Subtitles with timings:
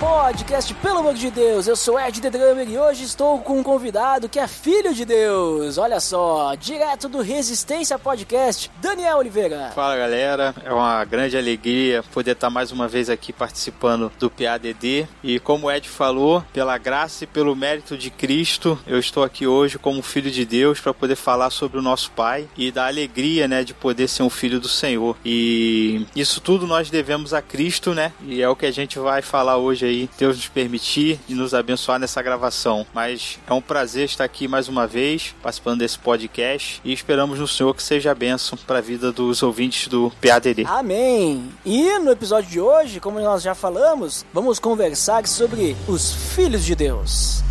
[0.00, 3.62] Podcast, pelo amor de Deus, eu sou Ed The Drummer e hoje estou com um
[3.62, 5.76] convidado que é filho de Deus.
[5.76, 9.72] Olha só, direto do Resistência Podcast, Daniel Oliveira.
[9.74, 15.06] Fala galera, é uma grande alegria poder estar mais uma vez aqui participando do PADD.
[15.22, 19.46] E como o Ed falou, pela graça e pelo mérito de Cristo, eu estou aqui
[19.46, 23.46] hoje como filho de Deus para poder falar sobre o nosso Pai e da alegria,
[23.46, 25.14] né, de poder ser um filho do Senhor.
[25.22, 28.14] E isso tudo nós devemos a Cristo, né?
[28.22, 31.52] E é o que a gente vai falar hoje aí, Deus nos permitir e nos
[31.52, 32.86] abençoar nessa gravação.
[32.94, 37.46] Mas é um prazer estar aqui mais uma vez, participando desse podcast e esperamos no
[37.46, 40.64] Senhor que seja bênção para a vida dos ouvintes do PADD.
[40.66, 41.50] Amém!
[41.64, 46.74] E no episódio de hoje, como nós já falamos, vamos conversar sobre os filhos de
[46.74, 47.42] Deus.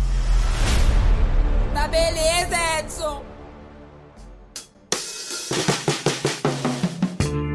[1.72, 3.22] Tá beleza, Edson!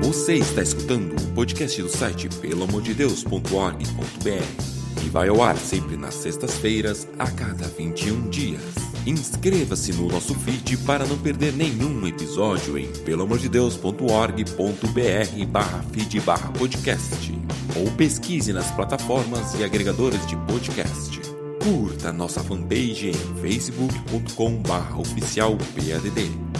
[0.02, 7.08] Você está escutando o podcast do site pelamordedeus.org.br e vai ao ar sempre nas sextas-feiras,
[7.18, 8.62] a cada 21 dias.
[9.06, 17.40] Inscreva-se no nosso feed para não perder nenhum episódio em pelamordedeus.org.br barra feed barra podcast
[17.76, 21.35] ou pesquise nas plataformas e agregadores de podcast.
[21.66, 25.58] Curta nossa fanpage em facebook.com barra oficial.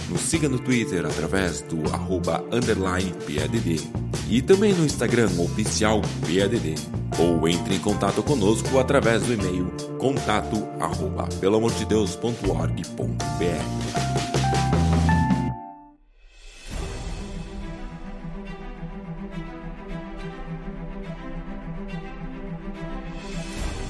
[0.08, 3.88] Nos siga no Twitter através do arroba underline PADD.
[4.28, 6.74] E também no Instagram oficial PADD.
[7.20, 14.35] Ou entre em contato conosco através do e-mail contato arroba pelamordedeus.org.br.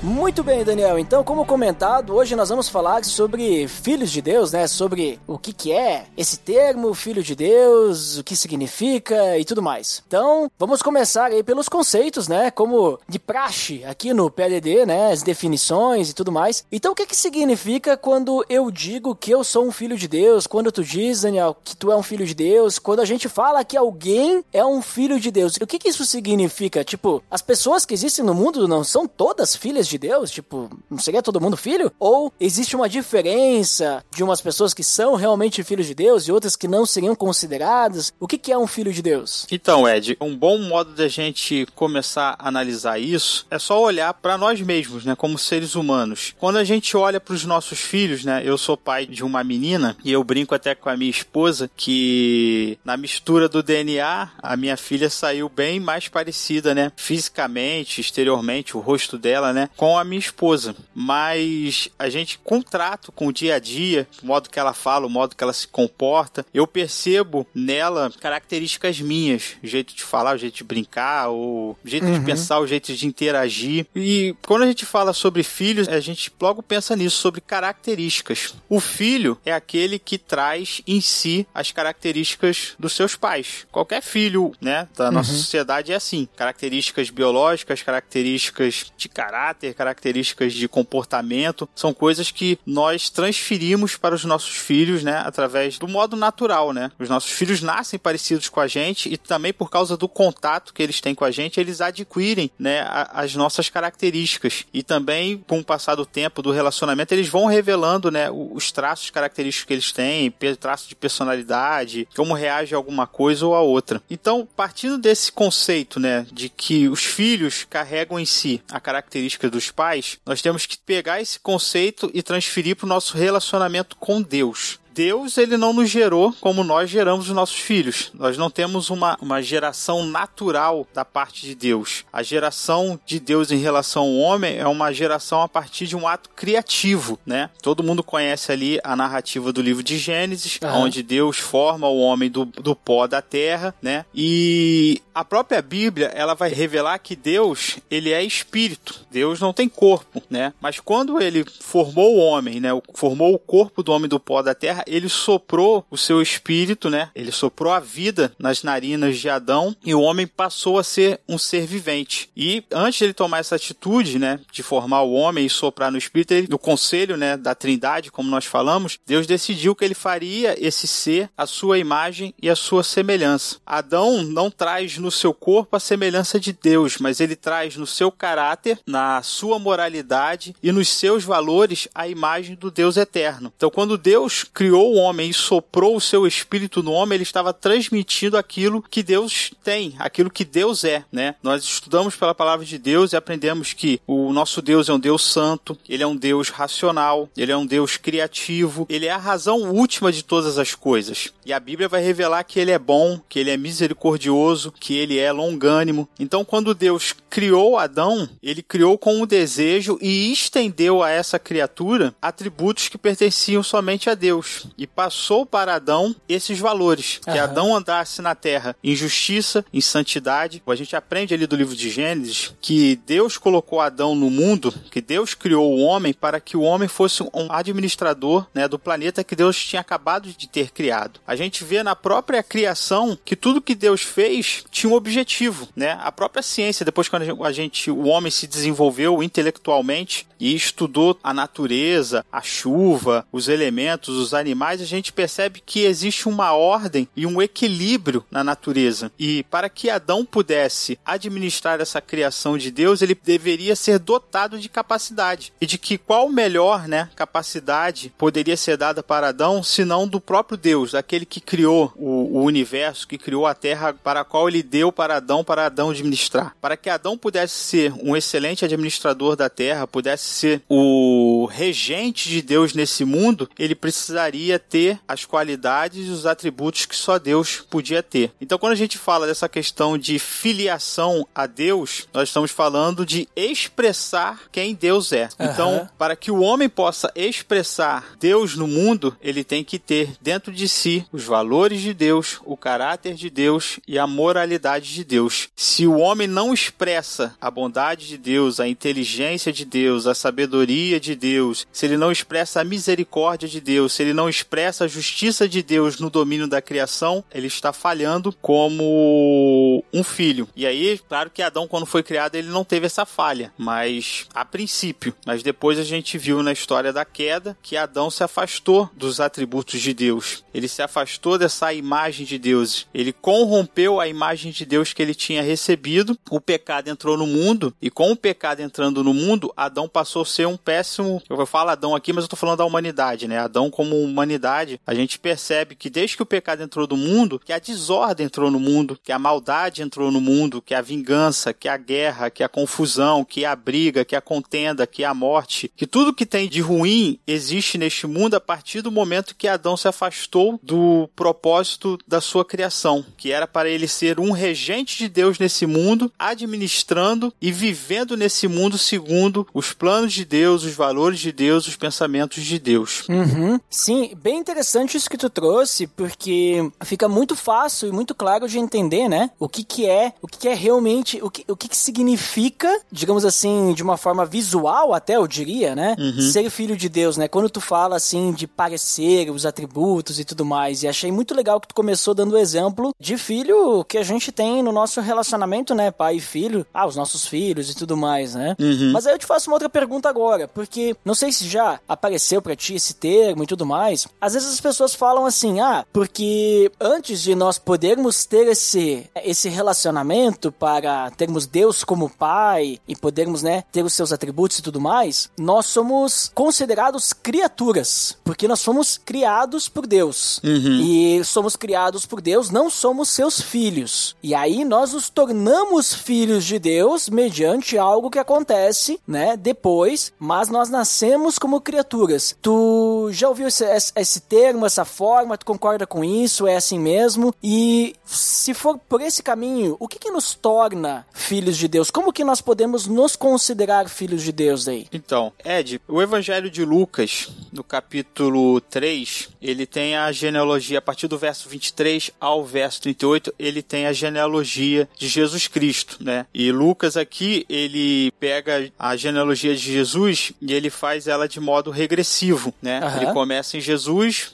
[0.06, 1.00] Muito bem, Daniel.
[1.00, 4.68] Então, como comentado, hoje nós vamos falar sobre filhos de Deus, né?
[4.68, 9.60] Sobre o que que é esse termo, filho de Deus, o que significa e tudo
[9.60, 10.04] mais.
[10.06, 12.52] Então, vamos começar aí pelos conceitos, né?
[12.52, 15.10] Como de praxe aqui no PLD, né?
[15.10, 16.64] As definições e tudo mais.
[16.70, 20.46] Então, o que que significa quando eu digo que eu sou um filho de Deus?
[20.46, 22.78] Quando tu diz, Daniel, que tu é um filho de Deus?
[22.78, 25.56] Quando a gente fala que alguém é um filho de Deus?
[25.56, 26.84] O que que isso significa?
[26.84, 30.30] Tipo, as pessoas que existem no mundo não são todas filhas de Deus?
[30.30, 31.92] Tipo, não seria todo mundo filho?
[31.98, 36.56] Ou existe uma diferença de umas pessoas que são realmente filhos de Deus e outras
[36.56, 38.12] que não seriam consideradas?
[38.18, 39.46] O que, que é um filho de Deus?
[39.50, 44.38] Então, Ed, um bom modo da gente começar a analisar isso é só olhar para
[44.38, 46.34] nós mesmos, né, como seres humanos.
[46.38, 49.96] Quando a gente olha para os nossos filhos, né, eu sou pai de uma menina
[50.04, 54.76] e eu brinco até com a minha esposa que na mistura do DNA a minha
[54.76, 60.18] filha saiu bem mais parecida, né, fisicamente, exteriormente, o rosto dela, né, com a minha
[60.18, 60.74] esposa.
[60.94, 65.10] Mas a gente contrato com o dia a dia, o modo que ela fala, o
[65.10, 70.38] modo que ela se comporta, eu percebo nela características minhas, o jeito de falar, o
[70.38, 73.86] jeito de brincar, o jeito de pensar, o jeito de interagir.
[73.94, 78.54] E quando a gente fala sobre filhos, a gente logo pensa nisso, sobre características.
[78.68, 83.66] O filho é aquele que traz em si as características dos seus pais.
[83.70, 86.28] Qualquer filho, né, da nossa sociedade é assim.
[86.36, 94.24] Características biológicas, características de caráter, características de comportamento, são coisas que nós transferimos para os
[94.24, 96.90] nossos filhos, né, através do modo natural, né?
[96.98, 100.82] Os nossos filhos nascem parecidos com a gente e também por causa do contato que
[100.82, 104.64] eles têm com a gente, eles adquirem, né, as nossas características.
[104.72, 109.10] E também, com o passar do tempo, do relacionamento, eles vão revelando, né, os traços
[109.10, 114.02] característicos que eles têm, traços de personalidade, como reage a alguma coisa ou a outra.
[114.08, 119.70] Então, partindo desse conceito, né, de que os filhos carregam em si a característica dos
[119.70, 124.78] pais, nós temos que pegar esse conceito e transferir para o nosso relacionamento com Deus.
[124.96, 128.10] Deus, ele não nos gerou como nós geramos os nossos filhos.
[128.14, 132.06] Nós não temos uma, uma geração natural da parte de Deus.
[132.10, 136.08] A geração de Deus em relação ao homem é uma geração a partir de um
[136.08, 137.50] ato criativo, né?
[137.60, 140.84] Todo mundo conhece ali a narrativa do livro de Gênesis, Aham.
[140.84, 144.06] onde Deus forma o homem do, do pó da terra, né?
[144.14, 149.06] E a própria Bíblia, ela vai revelar que Deus, ele é espírito.
[149.10, 150.54] Deus não tem corpo, né?
[150.58, 152.70] Mas quando ele formou o homem, né?
[152.94, 157.10] Formou o corpo do homem do pó da terra, ele soprou o seu espírito, né?
[157.14, 161.38] Ele soprou a vida nas narinas de Adão e o homem passou a ser um
[161.38, 162.30] ser vivente.
[162.36, 165.98] E antes de ele tomar essa atitude, né, de formar o homem e soprar no
[165.98, 170.56] espírito, ele, no conselho, né, da Trindade, como nós falamos, Deus decidiu que ele faria
[170.58, 173.56] esse ser a sua imagem e a sua semelhança.
[173.64, 178.10] Adão não traz no seu corpo a semelhança de Deus, mas ele traz no seu
[178.10, 183.52] caráter, na sua moralidade e nos seus valores a imagem do Deus eterno.
[183.56, 187.52] Então, quando Deus criou o homem e soprou o seu espírito no homem, ele estava
[187.52, 191.34] transmitindo aquilo que Deus tem, aquilo que Deus é, né?
[191.42, 195.24] Nós estudamos pela palavra de Deus e aprendemos que o nosso Deus é um Deus
[195.24, 199.70] santo, ele é um Deus racional, ele é um Deus criativo, ele é a razão
[199.72, 201.32] última de todas as coisas.
[201.44, 205.18] E a Bíblia vai revelar que ele é bom, que ele é misericordioso, que ele
[205.18, 206.08] é longânimo.
[206.18, 212.14] Então, quando Deus criou Adão, ele criou com um desejo e estendeu a essa criatura
[212.20, 214.65] atributos que pertenciam somente a Deus.
[214.76, 217.20] E passou para Adão esses valores.
[217.22, 217.42] Que Aham.
[217.42, 220.62] Adão andasse na terra em justiça, em santidade.
[220.66, 225.00] A gente aprende ali do livro de Gênesis que Deus colocou Adão no mundo, que
[225.00, 229.36] Deus criou o homem para que o homem fosse um administrador né, do planeta que
[229.36, 231.20] Deus tinha acabado de ter criado.
[231.26, 235.98] A gente vê na própria criação que tudo que Deus fez tinha um objetivo, né?
[236.02, 241.32] A própria ciência, depois quando a gente, o homem se desenvolveu intelectualmente e estudou a
[241.32, 247.26] natureza, a chuva, os elementos, os animais, a gente percebe que existe uma ordem e
[247.26, 249.10] um equilíbrio na natureza.
[249.18, 254.68] E para que Adão pudesse administrar essa criação de Deus, ele deveria ser dotado de
[254.68, 255.52] capacidade.
[255.60, 260.56] E de que qual melhor, né, capacidade poderia ser dada para Adão, senão do próprio
[260.56, 264.62] Deus, daquele que criou o, o universo, que criou a terra, para a qual ele
[264.62, 266.54] deu para Adão, para Adão administrar.
[266.60, 272.42] Para que Adão pudesse ser um excelente administrador da terra, pudesse ser o regente de
[272.42, 274.35] Deus nesse mundo, ele precisaria
[274.68, 278.32] ter as qualidades e os atributos que só Deus podia ter.
[278.40, 283.28] Então, quando a gente fala dessa questão de filiação a Deus, nós estamos falando de
[283.34, 285.28] expressar quem Deus é.
[285.38, 285.52] Aham.
[285.52, 290.52] Então, para que o homem possa expressar Deus no mundo, ele tem que ter dentro
[290.52, 295.48] de si os valores de Deus, o caráter de Deus e a moralidade de Deus.
[295.56, 300.98] Se o homem não expressa a bondade de Deus, a inteligência de Deus, a sabedoria
[301.00, 304.88] de Deus, se ele não expressa a misericórdia de Deus, se ele não expressa a
[304.88, 310.48] justiça de Deus no domínio da criação, ele está falhando como um filho.
[310.56, 314.44] E aí, claro que Adão, quando foi criado, ele não teve essa falha, mas a
[314.44, 315.14] princípio.
[315.24, 319.80] Mas depois a gente viu na história da queda que Adão se afastou dos atributos
[319.80, 320.44] de Deus.
[320.52, 322.86] Ele se afastou dessa imagem de Deus.
[322.92, 326.18] Ele corrompeu a imagem de Deus que ele tinha recebido.
[326.30, 330.26] O pecado entrou no mundo e com o pecado entrando no mundo, Adão passou a
[330.26, 331.22] ser um péssimo.
[331.28, 333.38] Eu falo Adão aqui, mas eu tô falando da humanidade, né?
[333.38, 337.52] Adão como humanidade, a gente percebe que desde que o pecado entrou no mundo, que
[337.52, 341.68] a desordem entrou no mundo, que a maldade entrou no mundo, que a vingança, que
[341.68, 345.86] a guerra, que a confusão, que a briga, que a contenda, que a morte, que
[345.86, 349.88] tudo que tem de ruim existe neste mundo a partir do momento que Adão se
[349.88, 355.38] afastou do propósito da sua criação, que era para ele ser um regente de Deus
[355.38, 361.32] nesse mundo, administrando e vivendo nesse mundo segundo os planos de Deus, os valores de
[361.32, 363.04] Deus, os pensamentos de Deus.
[363.08, 363.58] Uhum.
[363.68, 368.58] Sim, bem interessante isso que tu trouxe, porque fica muito fácil e muito claro de
[368.58, 369.30] entender, né?
[369.38, 372.80] O que que é, o que que é realmente, o que, o que que significa,
[372.90, 375.96] digamos assim, de uma forma visual até, eu diria, né?
[376.32, 377.28] Ser filho de Deus, né?
[377.28, 380.82] Quando tu fala, assim, de parecer, os atributos e tudo mais.
[380.82, 384.30] E achei muito legal que tu começou dando o exemplo de filho que a gente
[384.32, 385.90] tem no nosso relacionamento, né?
[385.90, 386.66] Pai e filho.
[386.72, 388.54] Ah, os nossos filhos e tudo mais, né?
[388.92, 392.40] Mas aí eu te faço uma outra pergunta agora, porque não sei se já apareceu
[392.42, 393.95] pra ti esse termo e tudo mais.
[394.20, 399.48] Às vezes as pessoas falam assim, ah, porque antes de nós podermos ter esse, esse
[399.48, 404.80] relacionamento para termos Deus como pai e podermos, né, ter os seus atributos e tudo
[404.80, 410.40] mais, nós somos considerados criaturas, porque nós fomos criados por Deus.
[410.80, 414.16] E somos criados por Deus, não somos seus filhos.
[414.22, 420.48] E aí nós nos tornamos filhos de Deus mediante algo que acontece, né, depois, mas
[420.48, 422.36] nós nascemos como criaturas.
[422.42, 425.36] Tu já ouviu esse, esse, termo, essa forma?
[425.36, 426.46] Tu concorda com isso?
[426.46, 427.34] É assim mesmo?
[427.42, 431.90] E se for por esse caminho, o que que nos torna filhos de Deus?
[431.90, 434.86] Como que nós podemos nos considerar filhos de Deus aí?
[434.92, 441.08] Então, Ed, o Evangelho de Lucas, no capítulo 3, ele tem a genealogia, a partir
[441.08, 446.26] do verso 23 ao verso 38, ele tem a genealogia de Jesus Cristo, né?
[446.32, 451.70] E Lucas aqui, ele pega a genealogia de Jesus e ele faz ela de modo
[451.70, 452.80] regressivo, né?
[452.82, 453.02] Aham.
[453.02, 453.75] Ele começa em Jesus,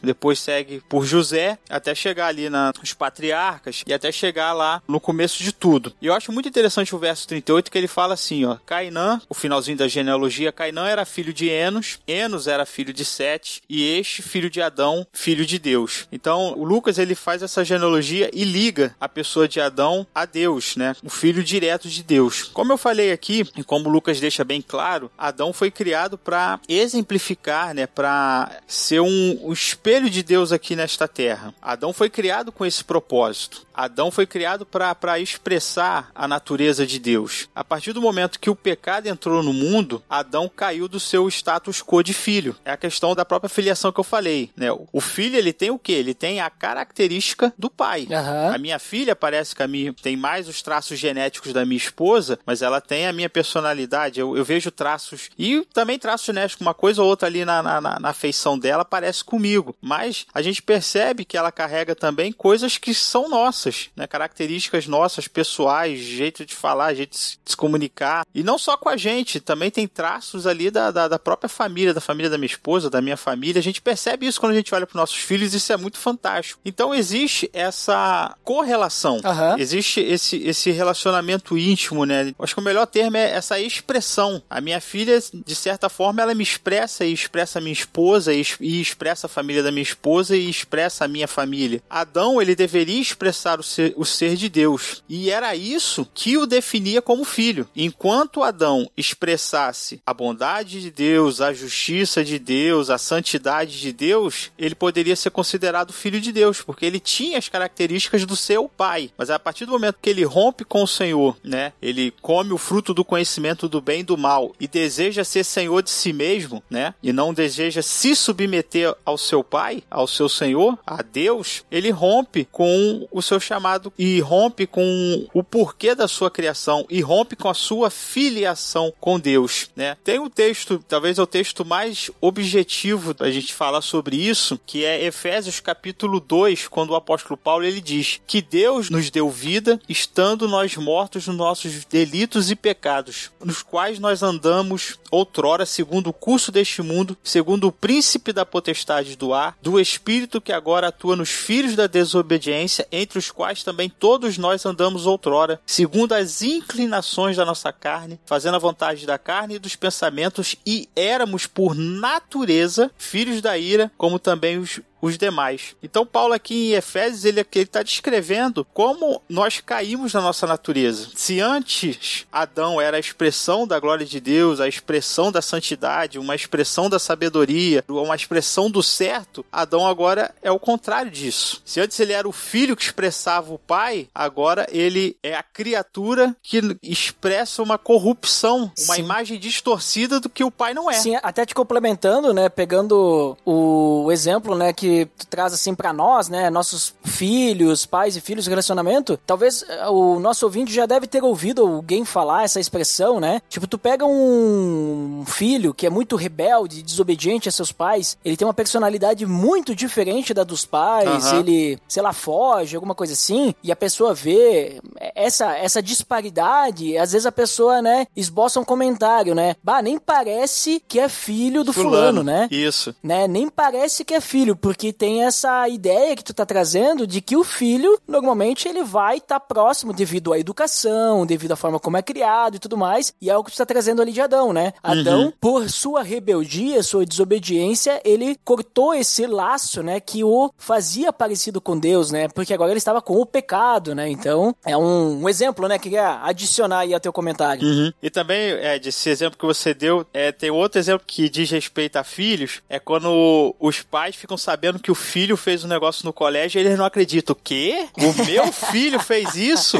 [0.03, 5.43] depois segue por José, até chegar ali nos patriarcas e até chegar lá no começo
[5.43, 5.93] de tudo.
[6.01, 9.35] E eu acho muito interessante o verso 38 que ele fala assim, ó, Cainã, o
[9.35, 14.23] finalzinho da genealogia, Cainã era filho de Enos, Enos era filho de Sete e este
[14.23, 16.07] filho de Adão, filho de Deus.
[16.13, 20.77] Então, o Lucas ele faz essa genealogia e liga a pessoa de Adão a Deus,
[20.77, 20.95] né?
[21.03, 22.45] O filho direto de Deus.
[22.53, 26.61] Como eu falei aqui, e como o Lucas deixa bem claro, Adão foi criado para
[26.69, 31.55] exemplificar, né, para ser um, um espelho de Deus aqui nesta terra.
[31.61, 33.67] Adão foi criado com esse propósito.
[33.75, 37.49] Adão foi criado para expressar a natureza de Deus.
[37.55, 41.83] A partir do momento que o pecado entrou no mundo, Adão caiu do seu status
[41.83, 42.57] quo de filho.
[42.65, 44.51] É a questão da própria filiação que eu falei.
[44.57, 44.69] Né?
[44.93, 45.93] O filho ele tem o que?
[45.93, 48.07] Ele tem a característica do pai.
[48.11, 48.55] Uhum.
[48.55, 52.39] A minha filha parece que a minha tem mais os traços genéticos da minha esposa,
[52.45, 54.21] mas ela tem a minha personalidade.
[54.21, 58.01] Eu, eu vejo traços e também traços genéticos, uma coisa ou outra ali na, na,
[58.01, 59.75] na feição dela parece comigo.
[59.81, 64.07] Mas a gente percebe que ela carrega também coisas que são nossas nossas, né?
[64.07, 68.27] Características nossas, pessoais, jeito de falar, jeito de se comunicar.
[68.35, 71.95] E não só com a gente, também tem traços ali da, da, da própria família,
[71.95, 73.61] da família da minha esposa, da minha família.
[73.61, 76.61] A gente percebe isso quando a gente olha para nossos filhos, isso é muito fantástico.
[76.65, 79.59] Então existe essa correlação, uhum.
[79.59, 82.35] existe esse, esse relacionamento íntimo, né?
[82.39, 84.43] Acho que o melhor termo é essa expressão.
[84.49, 88.45] A minha filha, de certa forma, ela me expressa e expressa a minha esposa e,
[88.61, 91.83] e expressa a família da minha esposa e expressa a minha família.
[91.89, 95.03] Adão, ele deveria expressar o ser, o ser de Deus.
[95.09, 97.69] E era isso que o definia como filho.
[97.75, 104.51] Enquanto Adão expressasse a bondade de Deus, a justiça de Deus, a santidade de Deus,
[104.59, 109.11] ele poderia ser considerado filho de Deus, porque ele tinha as características do seu pai.
[109.17, 111.73] Mas a partir do momento que ele rompe com o Senhor, né?
[111.81, 115.83] Ele come o fruto do conhecimento do bem e do mal e deseja ser senhor
[115.83, 116.95] de si mesmo, né?
[117.03, 122.47] E não deseja se submeter ao seu pai, ao seu Senhor, a Deus, ele rompe
[122.51, 127.49] com o seu chamado e rompe com o porquê da sua criação e rompe com
[127.49, 129.97] a sua filiação com Deus, né?
[130.05, 134.85] Tem um texto, talvez é o texto mais objetivo da gente falar sobre isso, que
[134.85, 139.81] é Efésios capítulo 2, quando o apóstolo Paulo ele diz que Deus nos deu vida
[139.89, 146.13] estando nós mortos nos nossos delitos e pecados, nos quais nós andamos outrora segundo o
[146.13, 151.17] curso deste mundo, segundo o príncipe da potestade do ar, do espírito que agora atua
[151.17, 157.37] nos filhos da desobediência, entre os quais também todos nós andamos outrora, segundo as inclinações
[157.37, 162.91] da nossa carne, fazendo a vontade da carne e dos pensamentos, e éramos por natureza
[162.97, 165.75] filhos da ira, como também os os demais.
[165.83, 171.09] Então, Paulo aqui em Efésios, ele está descrevendo como nós caímos na nossa natureza.
[171.17, 176.37] Se antes Adão era a expressão da glória de Deus, a expressão da santidade, uma
[176.37, 181.61] expressão da sabedoria, uma expressão do certo, Adão agora é o contrário disso.
[181.65, 186.37] Se antes ele era o filho que expressava o pai, agora ele é a criatura
[186.41, 189.03] que expressa uma corrupção, uma Sim.
[189.03, 190.95] imagem distorcida do que o pai não é.
[190.95, 194.92] Sim, até te complementando, né, pegando o exemplo, né, que
[195.29, 200.45] traz assim para nós, né, nossos filhos, pais e filhos, relacionamento, talvez eh, o nosso
[200.45, 203.41] ouvinte já deve ter ouvido alguém falar essa expressão, né?
[203.49, 208.47] Tipo, tu pega um filho que é muito rebelde, desobediente a seus pais, ele tem
[208.47, 211.41] uma personalidade muito diferente da dos pais, uhum.
[211.41, 214.81] ele, sei lá, foge, alguma coisa assim, e a pessoa vê
[215.15, 219.57] essa essa disparidade, às vezes a pessoa, né, esboça um comentário, né?
[219.63, 222.49] Bah, nem parece que é filho do fulano, fulano né?
[222.51, 222.95] Isso.
[223.03, 223.27] Né?
[223.29, 227.21] Nem parece que é filho, porque que tem essa ideia que tu tá trazendo de
[227.21, 231.79] que o filho, normalmente, ele vai estar tá próximo devido à educação, devido à forma
[231.79, 234.21] como é criado e tudo mais, e é o que tu tá trazendo ali de
[234.21, 234.73] Adão, né?
[234.85, 234.91] Uhum.
[234.91, 241.61] Adão, por sua rebeldia, sua desobediência, ele cortou esse laço, né, que o fazia parecido
[241.61, 242.27] com Deus, né?
[242.27, 244.11] Porque agora ele estava com o pecado, né?
[244.11, 247.63] Então, é um, um exemplo, né, que queria adicionar aí ao teu comentário.
[247.63, 247.93] Uhum.
[248.03, 251.95] E também, é, desse exemplo que você deu, é, tem outro exemplo que diz respeito
[251.99, 256.13] a filhos, é quando os pais ficam sabendo que o filho fez um negócio no
[256.13, 257.33] colégio e eles não acreditam.
[257.33, 257.87] O quê?
[257.97, 259.79] O meu filho fez isso?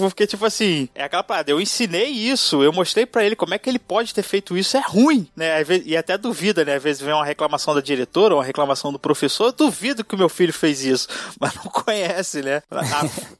[0.00, 3.58] Porque, tipo assim, é aquela parada, eu ensinei isso, eu mostrei para ele como é
[3.58, 5.62] que ele pode ter feito isso, é ruim, né?
[5.84, 6.76] E até duvida, né?
[6.76, 10.18] Às vezes vem uma reclamação da diretora, uma reclamação do professor, eu duvido que o
[10.18, 11.08] meu filho fez isso,
[11.40, 12.62] mas não conhece, né?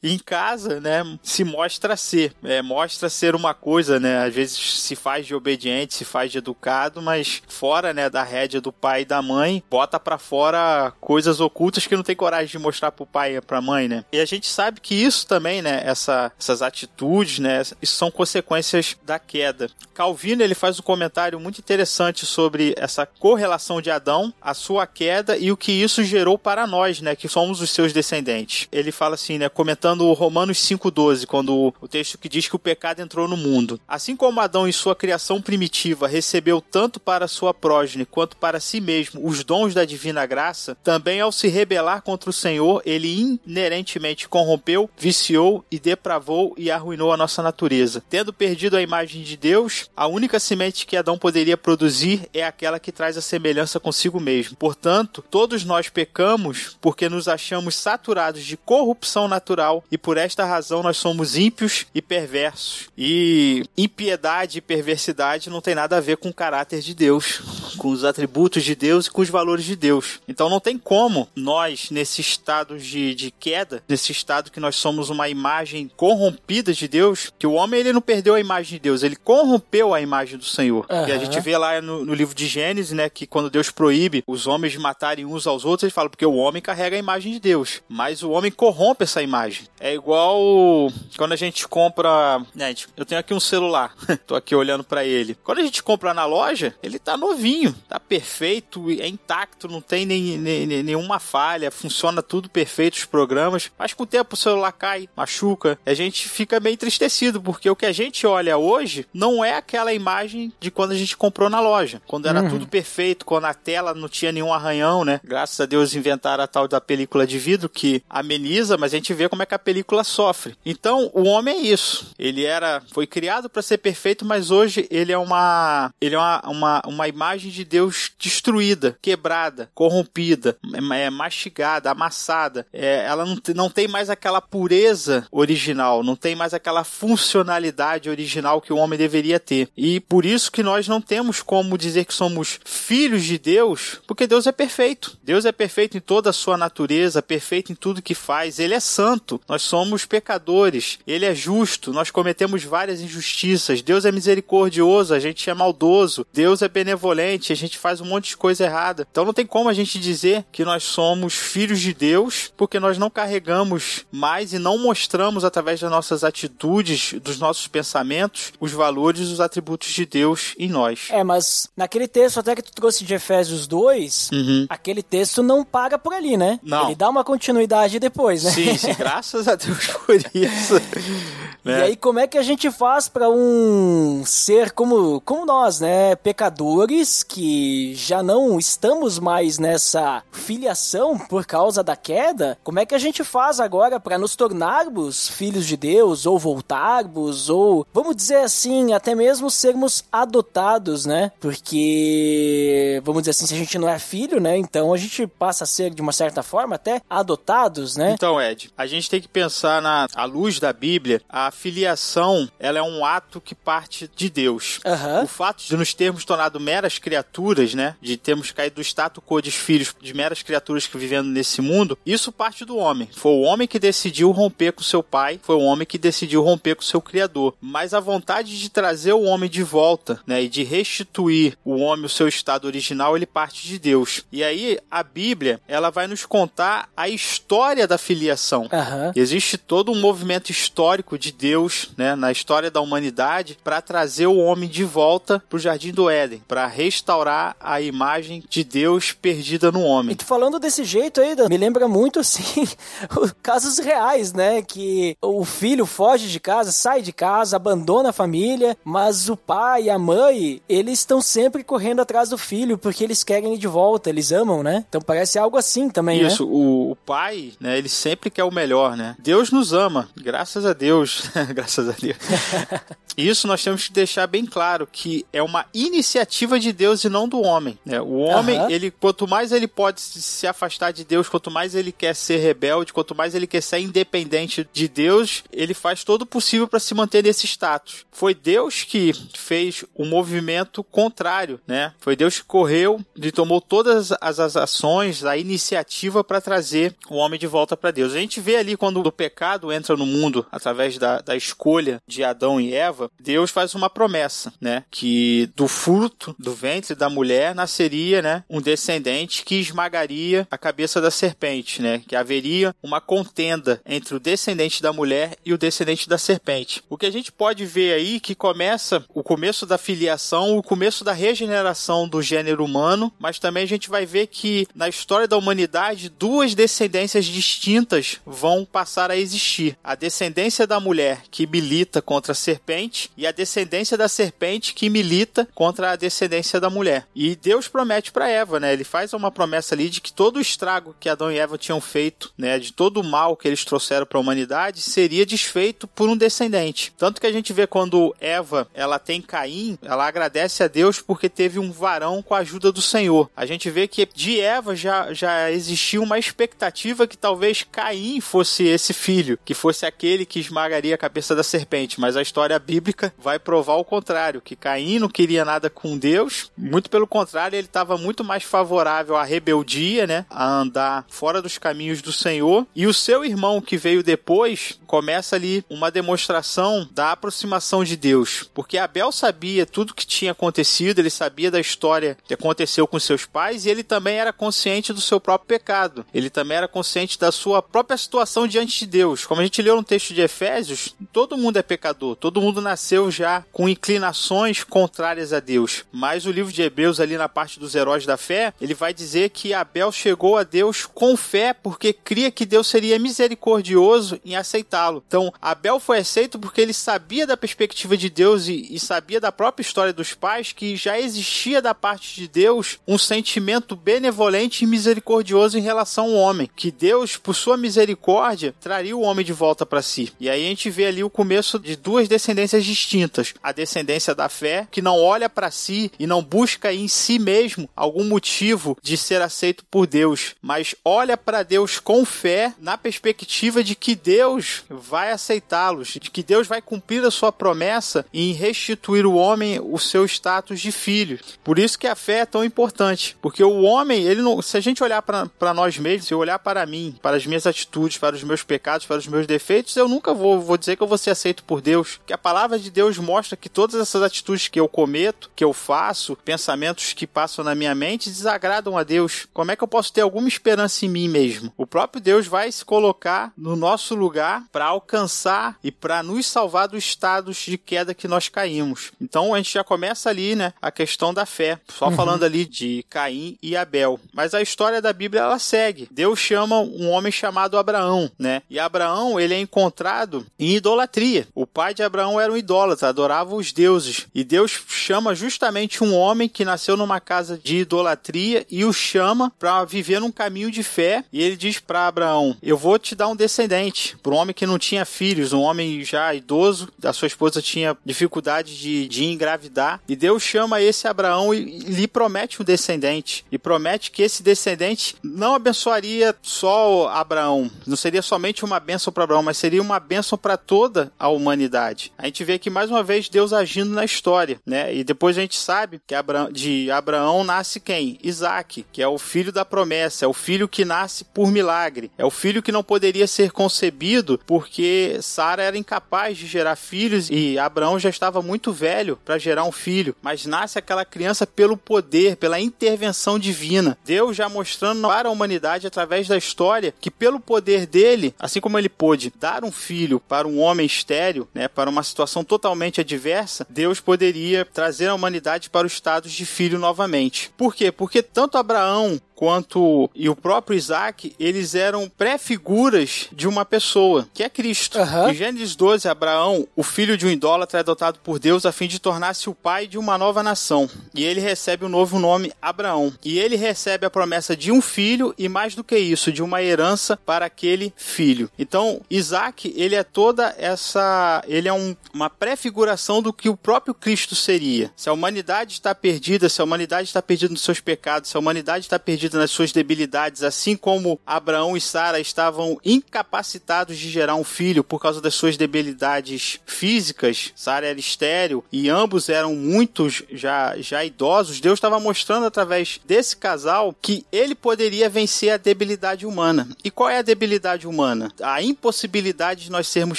[0.02, 4.24] em casa, né, se mostra ser, é, mostra ser uma coisa, né?
[4.24, 8.60] Às vezes se faz de obediente, se faz de educado, mas fora, né, da rédea
[8.60, 10.69] do pai e da mãe, bota para fora
[11.00, 14.04] coisas ocultas que não tem coragem de mostrar pro pai e pra mãe, né?
[14.12, 18.96] E a gente sabe que isso também, né, essa, essas atitudes, né, isso são consequências
[19.04, 19.70] da queda.
[19.94, 25.36] Calvino, ele faz um comentário muito interessante sobre essa correlação de Adão, a sua queda
[25.36, 28.68] e o que isso gerou para nós, né, que somos os seus descendentes.
[28.72, 32.58] Ele fala assim, né, comentando o Romanos 5:12, quando o texto que diz que o
[32.58, 33.80] pecado entrou no mundo.
[33.86, 38.80] Assim como Adão em sua criação primitiva recebeu tanto para sua prógene quanto para si
[38.80, 44.28] mesmo os dons da divina graça, também ao se rebelar contra o Senhor, ele inerentemente
[44.28, 48.02] corrompeu, viciou e depravou e arruinou a nossa natureza.
[48.08, 52.78] Tendo perdido a imagem de Deus, a única semente que Adão poderia produzir é aquela
[52.78, 54.56] que traz a semelhança consigo mesmo.
[54.56, 60.82] Portanto, todos nós pecamos porque nos achamos saturados de corrupção natural e por esta razão
[60.82, 62.88] nós somos ímpios e perversos.
[62.96, 67.88] E impiedade e perversidade não tem nada a ver com o caráter de Deus, com
[67.88, 70.20] os atributos de Deus e com os valores de Deus.
[70.28, 75.08] Então não tem como nós, nesse estado de, de queda, nesse estado que nós somos
[75.08, 79.02] uma imagem corrompida de Deus, que o homem ele não perdeu a imagem de Deus,
[79.02, 80.86] ele corrompeu a imagem do Senhor.
[80.90, 81.08] Uhum.
[81.08, 84.22] E a gente vê lá no, no, livro de Gênesis, né, que quando Deus proíbe
[84.26, 87.32] os homens de matarem uns aos outros, ele fala porque o homem carrega a imagem
[87.32, 89.64] de Deus, mas o homem corrompe essa imagem.
[89.78, 93.94] É igual quando a gente compra, né, eu tenho aqui um celular,
[94.26, 95.36] tô aqui olhando para ele.
[95.44, 100.04] Quando a gente compra na loja, ele tá novinho, tá perfeito, é intacto, não tem
[100.04, 104.72] nem, nem, nenhuma falha, funciona tudo perfeito os programas, mas com o tempo o celular
[104.72, 109.44] cai, machuca, a gente fica meio entristecido, porque o que a gente olha hoje não
[109.44, 112.50] é aquela imagem de quando a gente comprou na loja, quando era uhum.
[112.50, 115.20] tudo perfeito, quando a tela não tinha nenhum arranhão, né?
[115.24, 119.12] Graças a Deus inventaram a tal da película de vidro que ameniza, mas a gente
[119.14, 120.56] vê como é que a película sofre.
[120.64, 122.12] Então, o homem é isso.
[122.18, 126.42] Ele era, foi criado para ser perfeito, mas hoje ele é uma, ele é uma,
[126.46, 132.66] uma, uma imagem de Deus destruída, quebrada, corrompida, é, é mastigada, amassada.
[132.72, 138.60] É, ela não, não tem mais aquela pureza original, não tem mais aquela funcionalidade original
[138.60, 139.68] que o homem deveria ter.
[139.76, 144.26] E por isso que nós não temos como dizer que somos filhos de Deus, porque
[144.26, 145.18] Deus é perfeito.
[145.22, 148.58] Deus é perfeito em toda a sua natureza, perfeito em tudo que faz.
[148.58, 149.40] Ele é santo.
[149.48, 150.98] Nós somos pecadores.
[151.06, 151.92] Ele é justo.
[151.92, 153.82] Nós cometemos várias injustiças.
[153.82, 156.26] Deus é misericordioso, a gente é maldoso.
[156.32, 159.06] Deus é benevolente, a gente faz um monte de coisa errada.
[159.10, 160.19] Então não tem como a gente dizer
[160.52, 165.80] que nós somos filhos de Deus, porque nós não carregamos mais e não mostramos através
[165.80, 171.08] das nossas atitudes, dos nossos pensamentos, os valores, os atributos de Deus em nós.
[171.10, 174.66] É, mas naquele texto até que tu trouxe de Efésios 2, uhum.
[174.68, 176.58] aquele texto não para por ali, né?
[176.62, 176.86] Não.
[176.86, 178.50] Ele dá uma continuidade depois, né?
[178.50, 180.74] Sim, sim, graças a Deus por isso.
[181.64, 181.80] né?
[181.80, 186.16] E aí como é que a gente faz para um ser como, como nós, né,
[186.16, 192.58] pecadores que já não estamos mais nessa filiação por causa da queda?
[192.62, 197.48] Como é que a gente faz agora para nos tornarmos filhos de Deus ou voltarmos
[197.48, 201.32] ou vamos dizer assim, até mesmo sermos adotados, né?
[201.40, 205.64] Porque vamos dizer assim, se a gente não é filho, né, então a gente passa
[205.64, 208.12] a ser de uma certa forma até adotados, né?
[208.12, 212.78] Então, Ed, a gente tem que pensar na à luz da Bíblia, a filiação, ela
[212.78, 214.80] é um ato que parte de Deus.
[214.84, 215.24] Uhum.
[215.24, 219.40] O fato de nos termos tornado meras criaturas, né, de termos caído do status quo
[219.40, 223.08] de filhos, de meras criaturas que vivendo nesse mundo, isso parte do homem.
[223.12, 226.74] Foi o homem que decidiu romper com seu pai, foi o homem que decidiu romper
[226.76, 227.54] com seu criador.
[227.60, 232.06] Mas a vontade de trazer o homem de volta, né, e de restituir o homem
[232.06, 234.22] o seu estado original, ele parte de Deus.
[234.32, 238.62] E aí a Bíblia, ela vai nos contar a história da filiação.
[238.62, 239.12] Uhum.
[239.14, 244.38] Existe todo um movimento histórico de Deus, né, na história da humanidade, para trazer o
[244.38, 249.70] homem de volta para o jardim do Éden, para restaurar a imagem de Deus perdida
[249.70, 250.12] no homem.
[250.12, 252.68] E tu falando desse jeito aí, me lembra muito assim
[253.42, 258.76] casos reais, né, que o filho foge de casa, sai de casa, abandona a família,
[258.84, 263.24] mas o pai e a mãe, eles estão sempre correndo atrás do filho porque eles
[263.24, 264.84] querem ir de volta, eles amam, né?
[264.88, 266.50] Então parece algo assim também, Isso, né?
[266.52, 269.16] o, o pai, né, ele sempre quer o melhor, né?
[269.18, 272.16] Deus nos ama, graças a Deus, graças a Deus.
[273.16, 277.28] Isso nós temos que deixar bem claro que é uma iniciativa de Deus e não
[277.28, 277.78] do homem.
[277.84, 278.00] Né?
[278.00, 278.70] O homem, uhum.
[278.70, 282.92] ele quanto mais ele pode se afastar de Deus, quanto mais ele quer ser rebelde,
[282.92, 286.94] quanto mais ele quer ser independente de Deus, ele faz todo o possível para se
[286.94, 288.04] manter nesse status.
[288.12, 291.94] Foi Deus que fez o movimento contrário, né?
[291.98, 297.38] Foi Deus que correu e tomou todas as ações, a iniciativa para trazer o homem
[297.38, 298.14] de volta para Deus.
[298.14, 302.24] A gente vê ali quando o pecado entra no mundo através da, da escolha de
[302.24, 304.84] Adão e Eva, Deus faz uma promessa, né?
[304.90, 308.44] Que do fruto do ventre da mulher nasceria, né?
[308.48, 312.02] Um descendente que esmagaria a cabeça da serpente, né?
[312.06, 316.82] Que haveria uma contenda entre o descendente da mulher e o descendente da serpente.
[316.88, 321.04] O que a gente pode ver aí que começa o começo da filiação, o começo
[321.04, 325.36] da regeneração do gênero humano, mas também a gente vai ver que na história da
[325.36, 329.76] humanidade duas descendências distintas vão passar a existir.
[329.82, 334.88] A descendência da mulher que milita contra a serpente e a descendência da serpente que
[334.88, 337.06] milita contra a descendência da mulher.
[337.14, 338.72] E Deus promete para Eva, né?
[338.72, 341.80] Ele faz uma promessa ali de que todo o estrago que Adão e Eva tinham
[341.80, 346.08] feito, né, de todo o mal que eles trouxeram para a humanidade, seria desfeito por
[346.08, 346.92] um descendente.
[346.96, 351.28] Tanto que a gente vê quando Eva, ela tem Caim, ela agradece a Deus porque
[351.28, 353.30] teve um varão com a ajuda do Senhor.
[353.36, 358.64] A gente vê que de Eva já, já existia uma expectativa que talvez Caim fosse
[358.64, 363.12] esse filho, que fosse aquele que esmagaria a cabeça da serpente, mas a história bíblica
[363.18, 367.66] vai provar o contrário, que Caim não queria nada com Deus, muito pelo contrário, ele
[367.66, 372.86] estava muito mais favorável à rebeldia, né, a andar fora dos caminhos do Senhor, e
[372.86, 378.76] o seu irmão que veio depois começa ali uma demonstração da aproximação de Deus, porque
[378.76, 383.64] Abel sabia tudo que tinha acontecido, ele sabia da história que aconteceu com seus pais
[383.64, 386.04] e ele também era consciente do seu próprio pecado.
[386.12, 389.24] Ele também era consciente da sua própria situação diante de Deus.
[389.24, 393.10] Como a gente leu no texto de Efésios, todo mundo é pecador, todo mundo nasceu
[393.10, 395.84] já com inclinações contrárias a Deus.
[395.92, 399.29] Mas o livro de Hebreus ali na parte dos heróis da fé, ele vai dizer
[399.30, 405.02] que Abel chegou a Deus com fé porque cria que Deus seria misericordioso em aceitá-lo.
[405.06, 409.32] Então, Abel foi aceito porque ele sabia da perspectiva de Deus e, e sabia da
[409.32, 414.66] própria história dos pais que já existia da parte de Deus um sentimento benevolente e
[414.66, 419.64] misericordioso em relação ao homem, que Deus, por sua misericórdia, traria o homem de volta
[419.64, 420.12] para si.
[420.18, 424.28] E aí a gente vê ali o começo de duas descendências distintas: a descendência da
[424.28, 428.96] fé, que não olha para si e não busca em si mesmo algum motivo de
[428.96, 434.64] ser aceito por Deus, mas olha para Deus com fé na perspectiva de que Deus
[434.68, 439.78] vai aceitá-los, de que Deus vai cumprir a sua promessa em restituir o homem o
[439.78, 441.18] seu status de filho.
[441.42, 444.60] Por isso que a fé é tão importante, porque o homem, ele não, se a
[444.60, 448.22] gente olhar para nós mesmos, se olhar para mim, para as minhas atitudes, para os
[448.22, 451.10] meus pecados, para os meus defeitos, eu nunca vou, vou dizer que eu vou ser
[451.10, 452.00] aceito por Deus.
[452.06, 455.52] Que a palavra de Deus mostra que todas essas atitudes que eu cometo, que eu
[455.52, 459.09] faço, pensamentos que passam na minha mente, desagradam a Deus.
[459.32, 461.52] Como é que eu posso ter alguma esperança em mim mesmo?
[461.56, 466.68] O próprio Deus vai se colocar no nosso lugar para alcançar e para nos salvar
[466.68, 468.92] dos estados de queda que nós caímos.
[469.00, 471.58] Então a gente já começa ali, né, a questão da fé.
[471.68, 471.96] Só uhum.
[471.96, 473.98] falando ali de Caim e Abel.
[474.12, 475.88] Mas a história da Bíblia ela segue.
[475.90, 478.42] Deus chama um homem chamado Abraão, né?
[478.50, 481.26] E Abraão, ele é encontrado em idolatria.
[481.34, 484.06] O pai de Abraão era um idólatra, adorava os deuses.
[484.14, 489.32] E Deus chama justamente um homem que nasceu numa casa de idolatria e o chama
[489.38, 491.04] para viver num caminho de fé.
[491.12, 493.96] E ele diz para Abraão: Eu vou te dar um descendente.
[494.02, 497.76] Para um homem que não tinha filhos, um homem já idoso, a sua esposa tinha
[497.84, 499.80] dificuldade de, de engravidar.
[499.88, 503.24] E Deus chama esse Abraão e, e lhe promete um descendente.
[503.30, 507.50] E promete que esse descendente não abençoaria só Abraão.
[507.66, 511.92] Não seria somente uma bênção para Abraão, mas seria uma bênção para toda a humanidade.
[511.96, 514.74] A gente vê aqui mais uma vez Deus agindo na história, né?
[514.74, 515.94] E depois a gente sabe que
[516.32, 517.98] de Abraão nasce quem?
[518.02, 522.04] Isaac, que é o filho da promessa, é o filho que nasce por milagre, é
[522.04, 527.38] o filho que não poderia ser concebido porque Sara era incapaz de gerar filhos e
[527.38, 532.16] Abraão já estava muito velho para gerar um filho, mas nasce aquela criança pelo poder,
[532.16, 533.76] pela intervenção divina.
[533.84, 538.58] Deus já mostrando para a humanidade através da história que pelo poder dele, assim como
[538.58, 543.46] ele pôde dar um filho para um homem estéril, né, para uma situação totalmente adversa,
[543.48, 547.32] Deus poderia trazer a humanidade para o estado de filho novamente.
[547.36, 547.72] Por quê?
[547.72, 554.08] Porque tanto Abraão Abraão quanto e o próprio Isaac, eles eram pré-figuras de uma pessoa,
[554.14, 554.78] que é Cristo.
[554.78, 555.10] Uhum.
[555.10, 558.66] Em Gênesis 12, Abraão, o filho de um idólatra, é adotado por Deus a fim
[558.66, 560.70] de tornar-se o pai de uma nova nação.
[560.94, 562.94] E ele recebe o um novo nome Abraão.
[563.04, 566.42] E ele recebe a promessa de um filho e mais do que isso, de uma
[566.42, 568.30] herança para aquele filho.
[568.38, 573.74] Então, Isaac, ele é toda essa, ele é um, uma pré-figuração do que o próprio
[573.74, 574.72] Cristo seria.
[574.74, 578.20] Se a humanidade está perdida, se a humanidade está perdida nos seus pecados, se a
[578.20, 583.90] humanidade está perdida medida nas suas debilidades, assim como Abraão e Sara estavam incapacitados de
[583.90, 587.32] gerar um filho por causa das suas debilidades físicas.
[587.34, 591.40] Sara era estéril e ambos eram muitos já, já idosos.
[591.40, 596.48] Deus estava mostrando através desse casal que ele poderia vencer a debilidade humana.
[596.62, 598.12] E qual é a debilidade humana?
[598.22, 599.98] A impossibilidade de nós sermos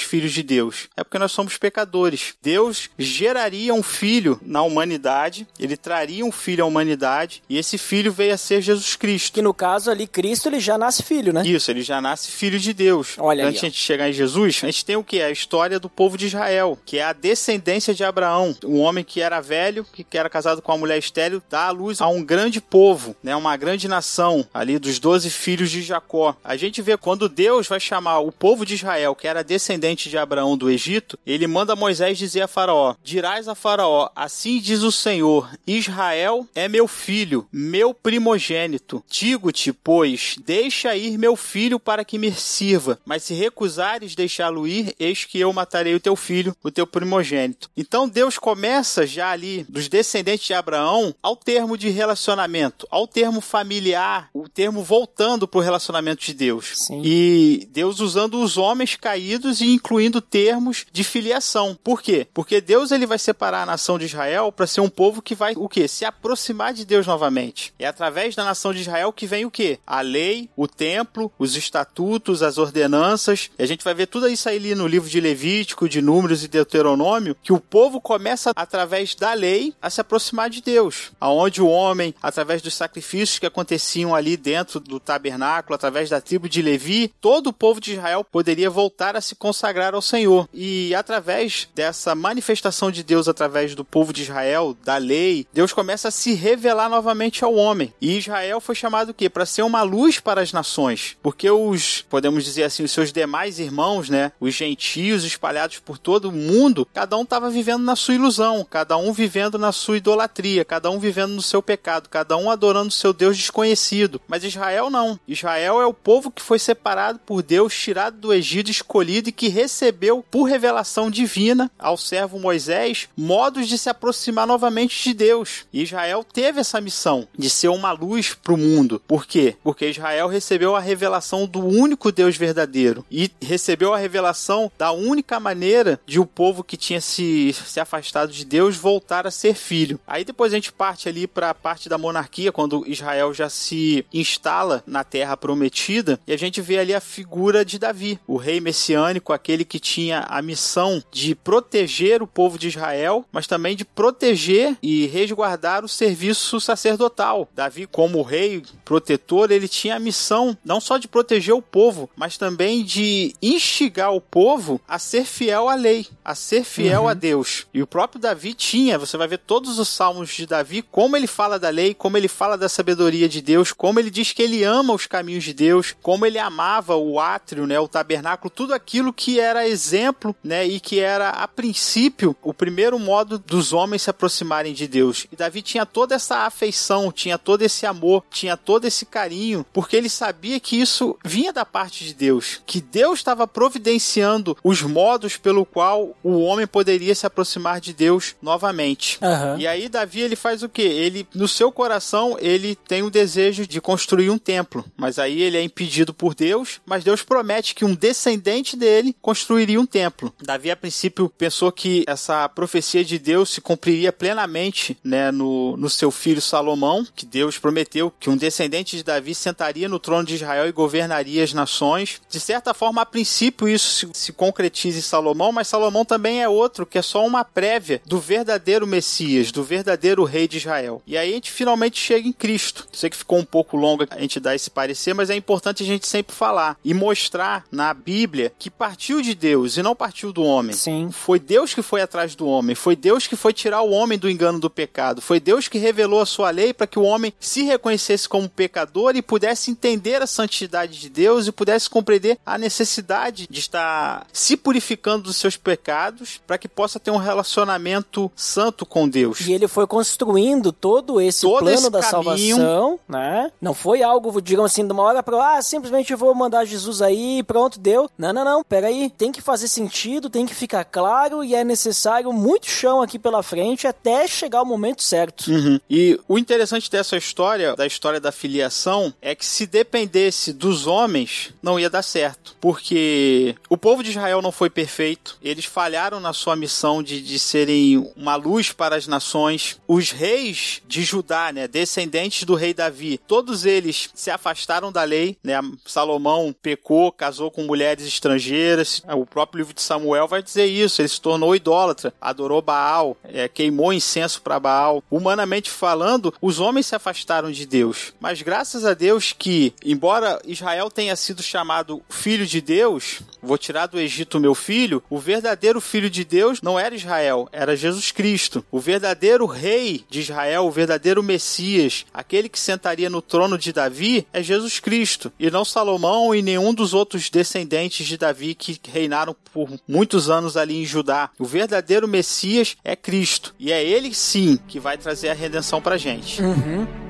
[0.00, 0.88] filhos de Deus.
[0.96, 2.34] É porque nós somos pecadores.
[2.42, 8.12] Deus geraria um filho na humanidade, ele traria um filho à humanidade e esse filho
[8.12, 9.34] veio a ser Jesus Cristo.
[9.34, 11.42] Que no caso ali, Cristo, ele já nasce filho, né?
[11.44, 13.16] Isso, ele já nasce filho de Deus.
[13.18, 15.20] Olha Antes aí, de chegar em Jesus, a gente tem o que?
[15.20, 18.54] A história do povo de Israel, que é a descendência de Abraão.
[18.64, 22.00] Um homem que era velho, que era casado com uma mulher estéril, dá à luz
[22.00, 23.34] a um grande povo, né?
[23.34, 26.36] Uma grande nação, ali dos doze filhos de Jacó.
[26.44, 30.16] A gente vê quando Deus vai chamar o povo de Israel, que era descendente de
[30.16, 34.92] Abraão do Egito, ele manda Moisés dizer a Faraó: Dirás a Faraó, assim diz o
[34.92, 38.91] Senhor: Israel é meu filho, meu primogênito.
[39.08, 44.94] Digo-te, pois, deixa ir meu filho para que me sirva, mas se recusares deixá-lo ir,
[44.98, 47.70] eis que eu matarei o teu filho, o teu primogênito.
[47.76, 53.40] Então Deus começa já ali dos descendentes de Abraão ao termo de relacionamento, ao termo
[53.40, 56.72] familiar, o termo voltando para o relacionamento de Deus.
[56.74, 57.00] Sim.
[57.04, 61.78] E Deus usando os homens caídos e incluindo termos de filiação.
[61.82, 62.26] Por quê?
[62.34, 65.54] Porque Deus ele vai separar a nação de Israel para ser um povo que vai
[65.56, 65.86] o quê?
[65.86, 67.72] Se aproximar de Deus novamente.
[67.78, 69.78] É através da nação de Israel que vem o quê?
[69.86, 73.50] A lei, o templo, os estatutos, as ordenanças.
[73.58, 76.44] E a gente vai ver tudo isso aí ali no livro de Levítico, de Números
[76.44, 81.60] e Deuteronômio, que o povo começa através da lei a se aproximar de Deus, aonde
[81.60, 86.62] o homem, através dos sacrifícios que aconteciam ali dentro do tabernáculo, através da tribo de
[86.62, 90.48] Levi, todo o povo de Israel poderia voltar a se consagrar ao Senhor.
[90.54, 96.08] E através dessa manifestação de Deus através do povo de Israel, da lei, Deus começa
[96.08, 97.92] a se revelar novamente ao homem.
[98.00, 99.28] E Israel foi chamado o quê?
[99.28, 101.16] Para ser uma luz para as nações.
[101.22, 106.28] Porque os, podemos dizer assim, os seus demais irmãos, né, os gentios espalhados por todo
[106.28, 110.64] o mundo, cada um estava vivendo na sua ilusão, cada um vivendo na sua idolatria,
[110.64, 114.20] cada um vivendo no seu pecado, cada um adorando o seu Deus desconhecido.
[114.26, 115.18] Mas Israel não.
[115.26, 119.48] Israel é o povo que foi separado por Deus, tirado do Egito, escolhido e que
[119.48, 125.64] recebeu por revelação divina ao servo Moisés modos de se aproximar novamente de Deus.
[125.72, 129.00] E Israel teve essa missão de ser uma luz para o mundo.
[129.06, 129.56] Por quê?
[129.62, 135.38] Porque Israel recebeu a revelação do único Deus verdadeiro e recebeu a revelação da única
[135.40, 139.98] maneira de o povo que tinha se, se afastado de Deus voltar a ser filho.
[140.06, 144.04] Aí depois a gente parte ali para a parte da monarquia, quando Israel já se
[144.12, 148.60] instala na terra prometida, e a gente vê ali a figura de Davi, o rei
[148.60, 153.84] messiânico, aquele que tinha a missão de proteger o povo de Israel, mas também de
[153.84, 157.48] proteger e resguardar o serviço sacerdotal.
[157.54, 158.41] Davi, como rei
[158.84, 164.12] protetor, ele tinha a missão não só de proteger o povo, mas também de instigar
[164.12, 167.66] o povo a ser fiel à lei, a ser fiel a Deus.
[167.72, 171.26] E o próprio Davi tinha, você vai ver todos os salmos de Davi, como ele
[171.26, 174.62] fala da lei, como ele fala da sabedoria de Deus, como ele diz que ele
[174.62, 179.12] ama os caminhos de Deus, como ele amava o átrio, né, o tabernáculo, tudo aquilo
[179.12, 184.10] que era exemplo, né, e que era a princípio o primeiro modo dos homens se
[184.10, 185.26] aproximarem de Deus.
[185.32, 189.96] E Davi tinha toda essa afeição, tinha todo esse amor, tinha todo esse carinho, porque
[189.96, 195.36] ele sabia que isso vinha da parte de Deus, que Deus estava providenciando os modos
[195.36, 199.18] pelo qual o homem poderia se aproximar de Deus novamente.
[199.22, 199.56] Aham.
[199.58, 200.82] E aí Davi ele faz o que?
[200.82, 205.56] Ele no seu coração ele tem o desejo de construir um templo, mas aí ele
[205.56, 210.32] é impedido por Deus, mas Deus promete que um descendente dele construiria um templo.
[210.42, 215.90] Davi a princípio pensou que essa profecia de Deus se cumpriria plenamente, né, no, no
[215.90, 220.36] seu filho Salomão, que Deus prometeu que um descendente de Davi sentaria no trono de
[220.36, 222.20] Israel e governaria as nações.
[222.30, 226.48] De certa forma, a princípio isso se, se concretiza em Salomão, mas Salomão também é
[226.48, 231.02] outro que é só uma prévia do verdadeiro Messias, do verdadeiro rei de Israel.
[231.04, 232.86] E aí a gente finalmente chega em Cristo.
[232.92, 235.86] Sei que ficou um pouco longo a gente dar esse parecer, mas é importante a
[235.86, 240.44] gente sempre falar e mostrar na Bíblia que partiu de Deus e não partiu do
[240.44, 240.76] homem.
[240.76, 241.10] Sim.
[241.10, 244.30] Foi Deus que foi atrás do homem, foi Deus que foi tirar o homem do
[244.30, 247.62] engano do pecado, foi Deus que revelou a sua lei para que o homem se
[247.62, 253.46] reconhecesse como pecador e pudesse entender a santidade de Deus e pudesse compreender a necessidade
[253.48, 259.08] de estar se purificando dos seus pecados para que possa ter um relacionamento santo com
[259.08, 259.40] Deus.
[259.40, 262.56] E ele foi construindo todo esse Todo plano esse da caminho.
[262.56, 263.50] salvação, né?
[263.60, 267.38] Não foi algo, digamos assim, de uma hora pra ah, simplesmente vou mandar Jesus aí
[267.38, 268.08] e pronto, deu.
[268.16, 269.10] Não, não, não, peraí.
[269.10, 273.42] Tem que fazer sentido, tem que ficar claro e é necessário muito chão aqui pela
[273.42, 275.50] frente até chegar o momento certo.
[275.50, 275.80] Uhum.
[275.88, 280.88] E o interessante dessa história, da história história da filiação é que se dependesse dos
[280.88, 282.56] homens, não ia dar certo.
[282.60, 287.38] Porque o povo de Israel não foi perfeito, eles falharam na sua missão de, de
[287.38, 289.78] serem uma luz para as nações.
[289.86, 295.36] Os reis de Judá, né, descendentes do rei Davi, todos eles se afastaram da lei,
[295.44, 295.60] né?
[295.86, 299.00] Salomão pecou, casou com mulheres estrangeiras.
[299.16, 301.00] O próprio livro de Samuel vai dizer isso.
[301.00, 305.04] Ele se tornou idólatra, adorou Baal, é, queimou incenso para Baal.
[305.08, 307.91] Humanamente falando, os homens se afastaram de Deus.
[308.20, 313.86] Mas graças a Deus que, embora Israel tenha sido chamado filho de Deus, vou tirar
[313.86, 318.64] do Egito meu filho, o verdadeiro filho de Deus não era Israel, era Jesus Cristo.
[318.70, 324.26] O verdadeiro rei de Israel, o verdadeiro Messias, aquele que sentaria no trono de Davi,
[324.32, 325.32] é Jesus Cristo.
[325.38, 330.56] E não Salomão e nenhum dos outros descendentes de Davi que reinaram por muitos anos
[330.56, 331.30] ali em Judá.
[331.38, 333.54] O verdadeiro Messias é Cristo.
[333.58, 336.42] E é ele sim que vai trazer a redenção pra gente.
[336.42, 337.01] Uhum.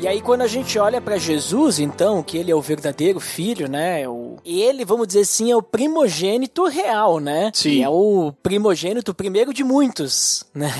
[0.00, 3.68] E aí quando a gente olha para Jesus, então, que ele é o verdadeiro filho,
[3.68, 4.08] né?
[4.08, 4.36] O...
[4.44, 7.50] Ele, vamos dizer assim, é o primogênito real, né?
[7.52, 7.82] Sim.
[7.84, 10.72] É o primogênito primeiro de muitos, né?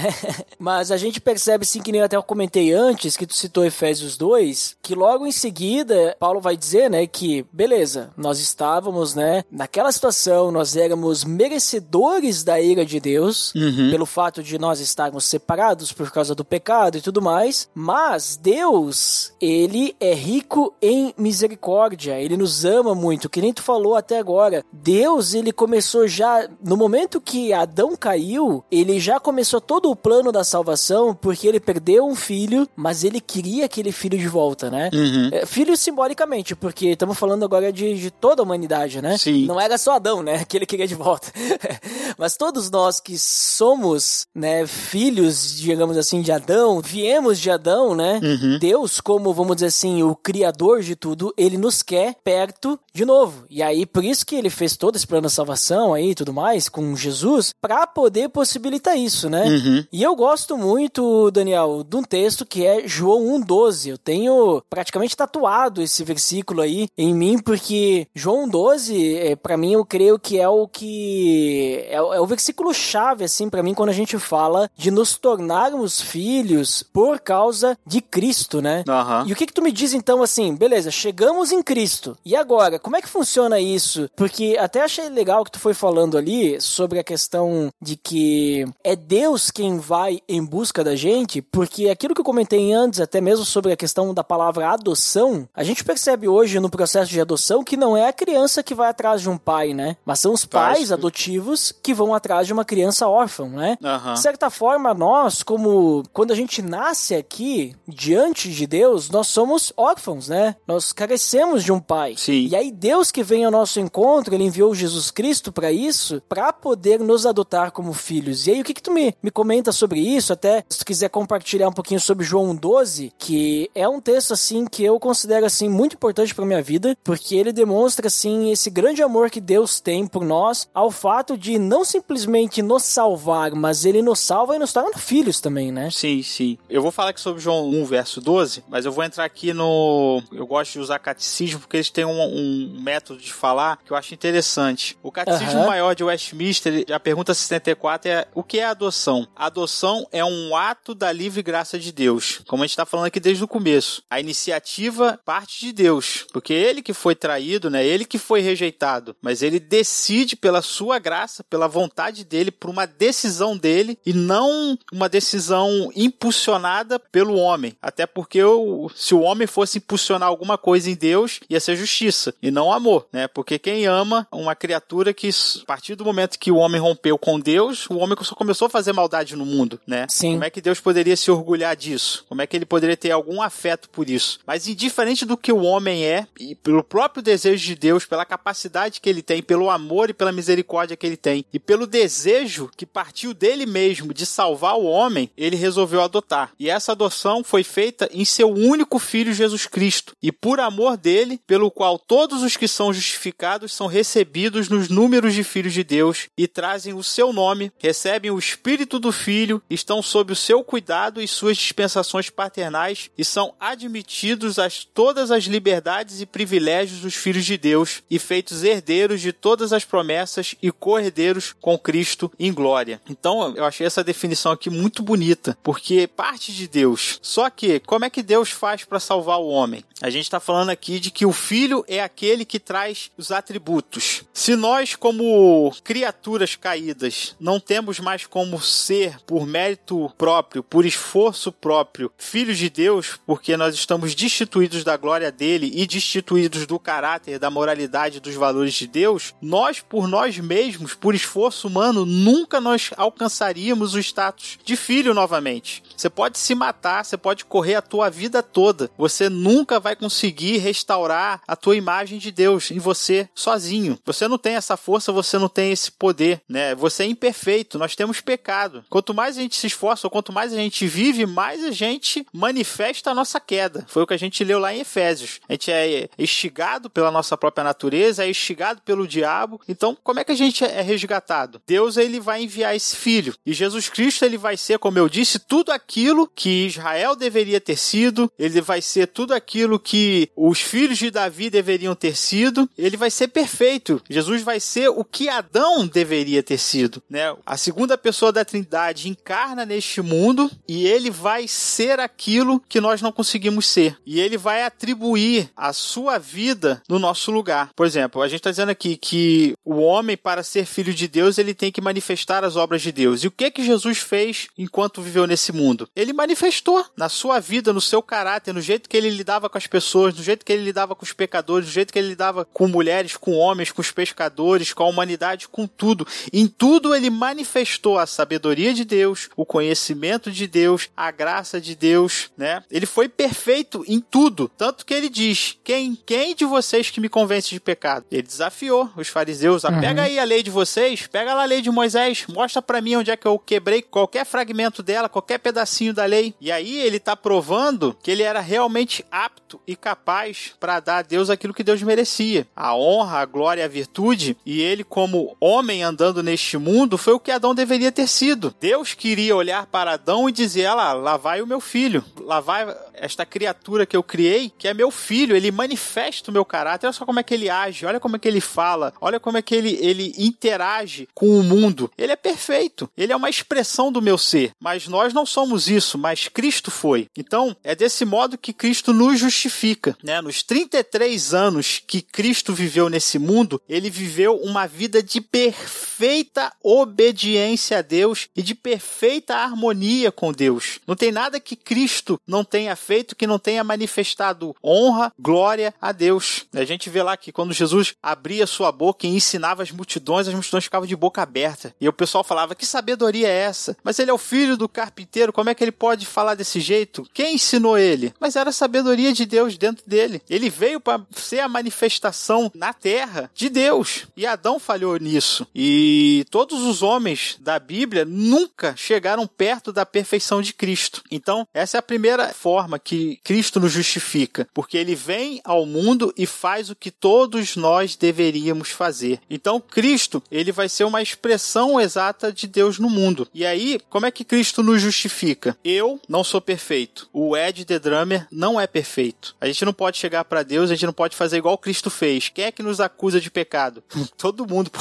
[0.58, 4.16] Mas a gente percebe, assim, que nem eu até comentei antes, que tu citou Efésios
[4.16, 9.92] 2, que logo em seguida, Paulo vai dizer, né, que, beleza, nós estávamos, né, naquela
[9.92, 13.90] situação, nós éramos merecedores da ira de Deus, Uhum.
[13.90, 19.09] pelo fato de nós estarmos separados por causa do pecado e tudo mais, mas Deus,
[19.40, 24.64] ele é rico em misericórdia, ele nos ama muito, que nem tu falou até agora.
[24.72, 30.32] Deus, ele começou já, no momento que Adão caiu, ele já começou todo o plano
[30.32, 34.90] da salvação, porque ele perdeu um filho, mas ele queria aquele filho de volta, né?
[34.92, 35.30] Uhum.
[35.32, 39.16] É, filho simbolicamente, porque estamos falando agora de, de toda a humanidade, né?
[39.18, 39.46] Sim.
[39.46, 40.44] Não era só Adão, né?
[40.44, 41.32] Que ele queria de volta.
[42.18, 48.20] Mas todos nós que somos, né, filhos, digamos assim, de Adão, viemos de Adão, né?
[48.22, 48.58] Uhum.
[48.58, 53.44] Deus, como vamos dizer assim, o criador de tudo, ele nos quer perto de novo.
[53.48, 56.32] E aí, por isso que ele fez todo esse plano de salvação aí e tudo
[56.32, 59.44] mais, com Jesus, para poder possibilitar isso, né?
[59.46, 59.84] Uhum.
[59.92, 63.88] E eu gosto muito, Daniel, de um texto que é João 1,12.
[63.90, 69.72] Eu tenho praticamente tatuado esse versículo aí em mim, porque João 12, é, para mim,
[69.72, 71.84] eu creio que é o que.
[71.88, 75.16] É, o- é o versículo chave, assim, para mim, quando a gente fala de nos
[75.16, 78.84] tornarmos filhos por causa de Cristo, né?
[78.88, 79.24] Aham.
[79.26, 82.16] E o que que tu me diz então assim, beleza, chegamos em Cristo.
[82.24, 84.08] E agora, como é que funciona isso?
[84.16, 88.96] Porque até achei legal que tu foi falando ali sobre a questão de que é
[88.96, 93.44] Deus quem vai em busca da gente, porque aquilo que eu comentei antes, até mesmo
[93.44, 97.76] sobre a questão da palavra adoção, a gente percebe hoje no processo de adoção que
[97.76, 99.96] não é a criança que vai atrás de um pai, né?
[100.04, 103.78] Mas são os pais adotivos que vão atrás de uma criança órfã, né?
[103.82, 104.14] Aham.
[104.14, 109.72] De certa forma, nós, como quando a gente nasce aqui diante de Deus, nós somos
[109.76, 110.56] órfãos, né?
[110.66, 112.14] Nós carecemos de um pai.
[112.16, 112.46] Sim.
[112.48, 116.52] E aí Deus que vem ao nosso encontro, ele enviou Jesus Cristo para isso, para
[116.52, 118.46] poder nos adotar como filhos.
[118.46, 120.32] E aí o que que tu me, me comenta sobre isso?
[120.32, 124.66] Até se tu quiser compartilhar um pouquinho sobre João 12, que é um texto assim
[124.66, 129.02] que eu considero assim muito importante para minha vida, porque ele demonstra assim esse grande
[129.02, 134.02] amor que Deus tem por nós, ao fato de não simplesmente nos salvar, mas ele
[134.02, 135.90] nos salva e nos torna filhos também, né?
[135.90, 136.58] Sim, sim.
[136.68, 140.22] Eu vou falar aqui sobre João 1, verso 12, mas eu vou entrar aqui no.
[140.32, 143.96] Eu gosto de usar catecismo porque eles têm um, um método de falar que eu
[143.96, 144.96] acho interessante.
[145.02, 145.66] O Catecismo Aham.
[145.66, 149.26] Maior de Westminster, a pergunta 74 é: o que é adoção?
[149.34, 153.20] Adoção é um ato da livre graça de Deus, como a gente está falando aqui
[153.20, 154.02] desde o começo.
[154.10, 157.84] A iniciativa parte de Deus, porque ele que foi traído, né?
[157.84, 162.86] Ele que foi rejeitado, mas ele decide pela sua graça, pela vontade dele, por uma
[162.86, 167.76] decisão dele e não uma decisão impulsionada pelo homem.
[167.80, 172.34] Até porque o- se o homem fosse impulsionar alguma coisa em Deus, ia ser justiça
[172.42, 173.28] e não amor, né?
[173.28, 177.38] Porque quem ama uma criatura que, a partir do momento que o homem rompeu com
[177.38, 180.06] Deus, o homem só começou a fazer maldade no mundo, né?
[180.08, 180.32] Sim.
[180.32, 182.24] Como é que Deus poderia se orgulhar disso?
[182.28, 184.38] Como é que ele poderia ter algum afeto por isso?
[184.46, 189.00] Mas indiferente do que o homem é, e pelo próprio desejo de Deus, pela capacidade
[189.00, 192.86] que ele tem, pelo amor e pela misericórdia que ele tem, e pelo desejo que
[192.86, 196.52] partiu dele mesmo de salvar o homem, ele resolveu adotar.
[196.58, 200.14] E essa adoção foi feita em seu único filho Jesus Cristo.
[200.22, 204.88] E por amor dele, pelo qual todos todos os que são justificados são recebidos nos
[204.88, 209.62] números de filhos de Deus e trazem o seu nome, recebem o Espírito do Filho,
[209.68, 215.44] estão sob o seu cuidado e suas dispensações paternais e são admitidos a todas as
[215.44, 220.72] liberdades e privilégios dos filhos de Deus e feitos herdeiros de todas as promessas e
[220.72, 223.02] co-herdeiros com Cristo em glória.
[223.10, 227.18] Então, eu achei essa definição aqui muito bonita, porque parte de Deus.
[227.20, 229.84] Só que, como é que Deus faz para salvar o homem?
[230.00, 234.22] A gente está falando aqui de que o filho é aquele que traz os atributos.
[234.32, 241.52] Se nós, como criaturas caídas, não temos mais como ser por mérito próprio, por esforço
[241.52, 247.38] próprio, filhos de Deus, porque nós estamos destituídos da glória dele e destituídos do caráter,
[247.38, 252.90] da moralidade, dos valores de Deus, nós, por nós mesmos, por esforço humano, nunca nós
[252.96, 255.82] alcançaríamos o status de filho novamente.
[255.96, 260.58] Você pode se matar, você pode correr a tua vida toda, você nunca vai conseguir
[260.58, 263.98] restaurar a tua imagem de Deus em você sozinho.
[264.04, 266.74] Você não tem essa força, você não tem esse poder, né?
[266.74, 268.84] Você é imperfeito, nós temos pecado.
[268.88, 272.26] Quanto mais a gente se esforça, ou quanto mais a gente vive, mais a gente
[272.32, 273.84] manifesta a nossa queda.
[273.88, 275.40] Foi o que a gente leu lá em Efésios.
[275.48, 279.60] A gente é estigado pela nossa própria natureza, é estigado pelo diabo.
[279.68, 281.60] Então, como é que a gente é resgatado?
[281.66, 283.34] Deus ele vai enviar esse filho.
[283.44, 287.76] E Jesus Cristo ele vai ser, como eu disse, tudo aquilo que Israel deveria ter
[287.76, 292.96] sido, ele vai ser tudo aquilo que os filhos de Davi deveriam ter sido, ele
[292.96, 294.02] vai ser perfeito.
[294.08, 297.34] Jesus vai ser o que Adão deveria ter sido, né?
[297.44, 303.02] A segunda pessoa da Trindade encarna neste mundo e ele vai ser aquilo que nós
[303.02, 303.96] não conseguimos ser.
[304.04, 307.70] E ele vai atribuir a sua vida no nosso lugar.
[307.74, 311.38] Por exemplo, a gente está dizendo aqui que o homem, para ser filho de Deus,
[311.38, 313.22] ele tem que manifestar as obras de Deus.
[313.22, 315.88] E o que que Jesus fez enquanto viveu nesse mundo?
[315.94, 319.66] Ele manifestou na sua vida, no seu caráter, no jeito que ele lidava com as
[319.66, 322.66] pessoas, do jeito que ele lidava com os pecadores, do jeito que ele lidava com
[322.66, 326.06] mulheres, com homens, com os pescadores, com a humanidade, com tudo.
[326.32, 331.74] Em tudo ele manifestou a sabedoria de Deus, o conhecimento de Deus, a graça de
[331.74, 332.62] Deus, né?
[332.70, 337.08] Ele foi perfeito em tudo, tanto que ele diz: "Quem, quem de vocês que me
[337.08, 339.80] convence de pecado?" Ele desafiou os fariseus: uhum.
[339.80, 342.96] "Pega aí a lei de vocês, pega lá a lei de Moisés, mostra para mim
[342.96, 346.34] onde é que eu quebrei qualquer fragmento dela, qualquer pedacinho da lei".
[346.40, 351.02] E aí ele está provando que ele era realmente apto e capaz para dar a
[351.02, 354.36] Deus aquilo que Deus merecia: a honra, a glória, a virtude.
[354.44, 358.54] E ele, como homem andando neste mundo, foi o que Adão deveria ter sido.
[358.60, 362.66] Deus queria olhar para Adão e dizer: lá, lá vai o meu filho, lá vai
[363.00, 366.86] esta criatura que eu criei, que é meu filho, ele manifesta o meu caráter.
[366.86, 369.38] Olha só como é que ele age, olha como é que ele fala, olha como
[369.38, 371.90] é que ele, ele interage com o mundo.
[371.96, 374.52] Ele é perfeito, ele é uma expressão do meu ser.
[374.60, 377.08] Mas nós não somos isso, mas Cristo foi.
[377.16, 379.96] Então, é desse modo que Cristo nos justifica.
[380.04, 380.20] Né?
[380.20, 387.78] Nos 33 anos que Cristo viveu nesse mundo, ele viveu uma vida de perfeita obediência
[387.78, 390.80] a Deus e de perfeita harmonia com Deus.
[390.86, 395.72] Não tem nada que Cristo não tenha feito feito que não tenha manifestado honra, glória
[395.80, 396.44] a Deus.
[396.52, 400.34] A gente vê lá que quando Jesus abria sua boca e ensinava as multidões, as
[400.34, 401.74] multidões ficavam de boca aberta.
[401.80, 403.76] E o pessoal falava: Que sabedoria é essa?
[403.82, 407.08] Mas ele é o filho do carpinteiro, como é que ele pode falar desse jeito?
[407.14, 408.12] Quem ensinou ele?
[408.20, 410.20] Mas era a sabedoria de Deus dentro dele.
[410.28, 414.06] Ele veio para ser a manifestação na terra de Deus.
[414.16, 415.46] E Adão falhou nisso.
[415.54, 421.02] E todos os homens da Bíblia nunca chegaram perto da perfeição de Cristo.
[421.10, 426.12] Então, essa é a primeira forma que Cristo nos justifica, porque ele vem ao mundo
[426.16, 429.20] e faz o que todos nós deveríamos fazer.
[429.28, 433.28] Então, Cristo, ele vai ser uma expressão exata de Deus no mundo.
[433.34, 435.56] E aí, como é que Cristo nos justifica?
[435.62, 437.08] Eu não sou perfeito.
[437.12, 439.36] O Ed The Drummer não é perfeito.
[439.40, 442.28] A gente não pode chegar para Deus, a gente não pode fazer igual Cristo fez.
[442.28, 443.82] Quem é que nos acusa de pecado?
[444.16, 444.70] Todo mundo.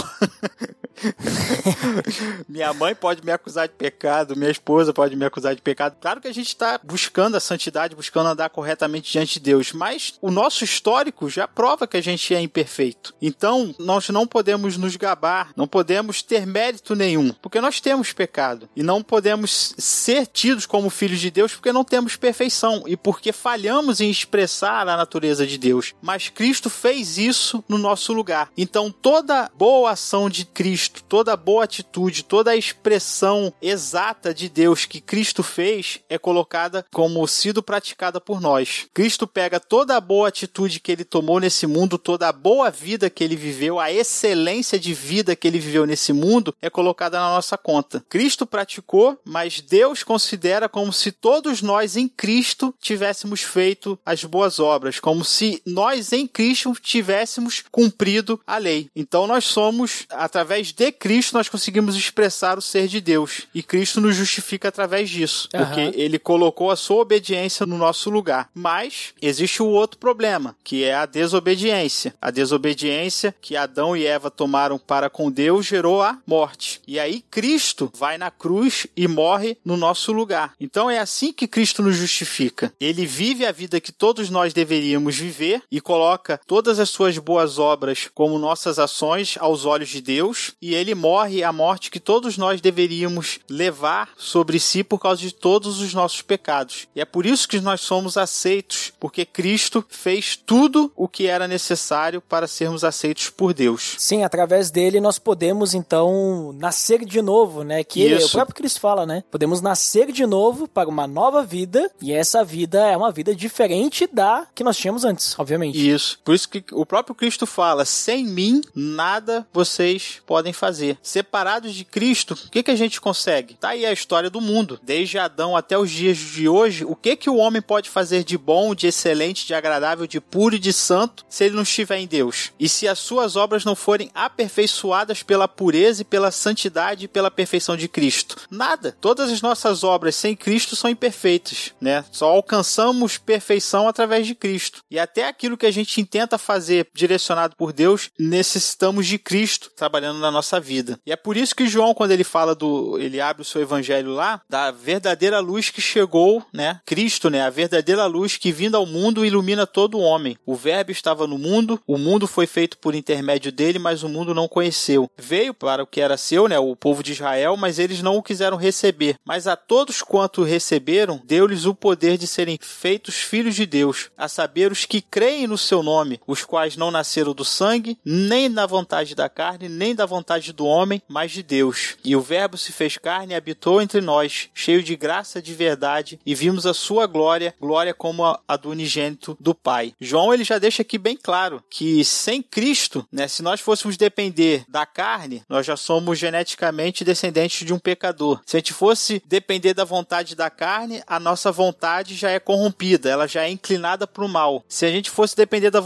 [2.48, 5.98] minha mãe pode me acusar de pecado, minha esposa pode me acusar de pecado.
[6.00, 10.16] Claro que a gente está buscando a santidade, buscando andar corretamente diante de Deus, mas
[10.22, 13.14] o nosso histórico já prova que a gente é imperfeito.
[13.22, 18.70] Então, nós não podemos nos gabar, não podemos ter mérito nenhum, porque nós temos pecado.
[18.76, 23.32] E não podemos ser tidos como filhos de Deus porque não temos perfeição e porque
[23.32, 25.94] falhamos em expressar a natureza de Deus.
[26.02, 28.50] Mas Cristo fez isso no nosso lugar.
[28.58, 34.48] Então, toda boa ação de Cristo Cristo, toda boa atitude, toda a expressão exata de
[34.48, 38.88] Deus que Cristo fez é colocada como sido praticada por nós.
[38.94, 43.10] Cristo pega toda a boa atitude que ele tomou nesse mundo, toda a boa vida
[43.10, 47.30] que ele viveu, a excelência de vida que ele viveu nesse mundo é colocada na
[47.30, 48.04] nossa conta.
[48.08, 54.60] Cristo praticou, mas Deus considera como se todos nós em Cristo tivéssemos feito as boas
[54.60, 56.49] obras, como se nós em Cristo
[56.82, 58.90] tivéssemos cumprido a lei.
[58.96, 63.48] Então nós somos, através de Cristo, nós conseguimos expressar o ser de Deus.
[63.54, 65.66] E Cristo nos justifica através disso, Aham.
[65.66, 68.50] porque ele colocou a sua obediência no nosso lugar.
[68.54, 72.14] Mas existe o outro problema, que é a desobediência.
[72.22, 76.82] A desobediência que Adão e Eva tomaram para com Deus gerou a morte.
[76.88, 80.54] E aí Cristo vai na cruz e morre no nosso lugar.
[80.60, 82.74] Então é assim que Cristo nos justifica.
[82.80, 87.60] Ele vive a vida que todos nós deveríamos viver e coloca todas as suas boas
[87.60, 92.38] obras como nossas ações aos olhos de Deus, e ele morre a morte que todos
[92.38, 96.88] nós deveríamos levar sobre si por causa de todos os nossos pecados.
[96.96, 101.48] E é por isso que nós somos aceitos, porque Cristo fez tudo o que era
[101.48, 103.96] necessário para sermos aceitos por Deus.
[103.98, 107.84] Sim, através dele nós podemos então nascer de novo, né?
[107.84, 109.24] Que ele- o próprio Cristo fala, né?
[109.32, 114.08] Podemos nascer de novo para uma nova vida, e essa vida é uma vida diferente
[114.12, 115.78] da que nós tínhamos antes, obviamente.
[115.78, 116.20] Isso.
[116.30, 120.96] Por isso que o próprio Cristo fala: sem mim, nada vocês podem fazer.
[121.02, 123.56] Separados de Cristo, o que, que a gente consegue?
[123.56, 124.80] Tá aí a história do mundo.
[124.84, 128.38] Desde Adão até os dias de hoje, o que, que o homem pode fazer de
[128.38, 132.06] bom, de excelente, de agradável, de puro e de santo se ele não estiver em
[132.06, 132.52] Deus?
[132.60, 137.32] E se as suas obras não forem aperfeiçoadas pela pureza e pela santidade e pela
[137.32, 138.36] perfeição de Cristo?
[138.52, 138.96] Nada.
[139.02, 142.06] Todas as nossas obras sem Cristo são imperfeitas, né?
[142.12, 144.84] Só alcançamos perfeição através de Cristo.
[144.92, 150.20] E até aquilo que a gente tenta fazer direcionado por Deus, necessitamos de Cristo trabalhando
[150.20, 151.00] na nossa vida.
[151.06, 154.12] E é por isso que João, quando ele fala do, ele abre o seu evangelho
[154.12, 156.80] lá, da verdadeira luz que chegou, né?
[156.86, 157.42] Cristo, né?
[157.42, 160.38] A verdadeira luz que vindo ao mundo ilumina todo homem.
[160.46, 164.34] O verbo estava no mundo, o mundo foi feito por intermédio dele, mas o mundo
[164.34, 165.10] não conheceu.
[165.18, 166.58] Veio para o que era seu, né?
[166.58, 169.16] O povo de Israel, mas eles não o quiseram receber.
[169.26, 174.28] Mas a todos quanto receberam, deu-lhes o poder de serem feitos filhos de Deus, a
[174.28, 178.66] saber os que creem no seu nome, os quais não nasceram do sangue, nem da
[178.66, 181.98] vontade da carne, nem da vontade do homem, mas de Deus.
[182.04, 185.54] E o Verbo se fez carne e habitou entre nós, cheio de graça e de
[185.54, 189.94] verdade, e vimos a sua glória, glória como a, do unigênito do Pai.
[190.00, 194.64] João ele já deixa aqui bem claro que sem Cristo, né, se nós fôssemos depender
[194.68, 198.42] da carne, nós já somos geneticamente descendentes de um pecador.
[198.46, 203.10] Se a gente fosse depender da vontade da carne, a nossa vontade já é corrompida,
[203.10, 204.64] ela já é inclinada para o mal.
[204.68, 205.80] Se a gente fosse depender da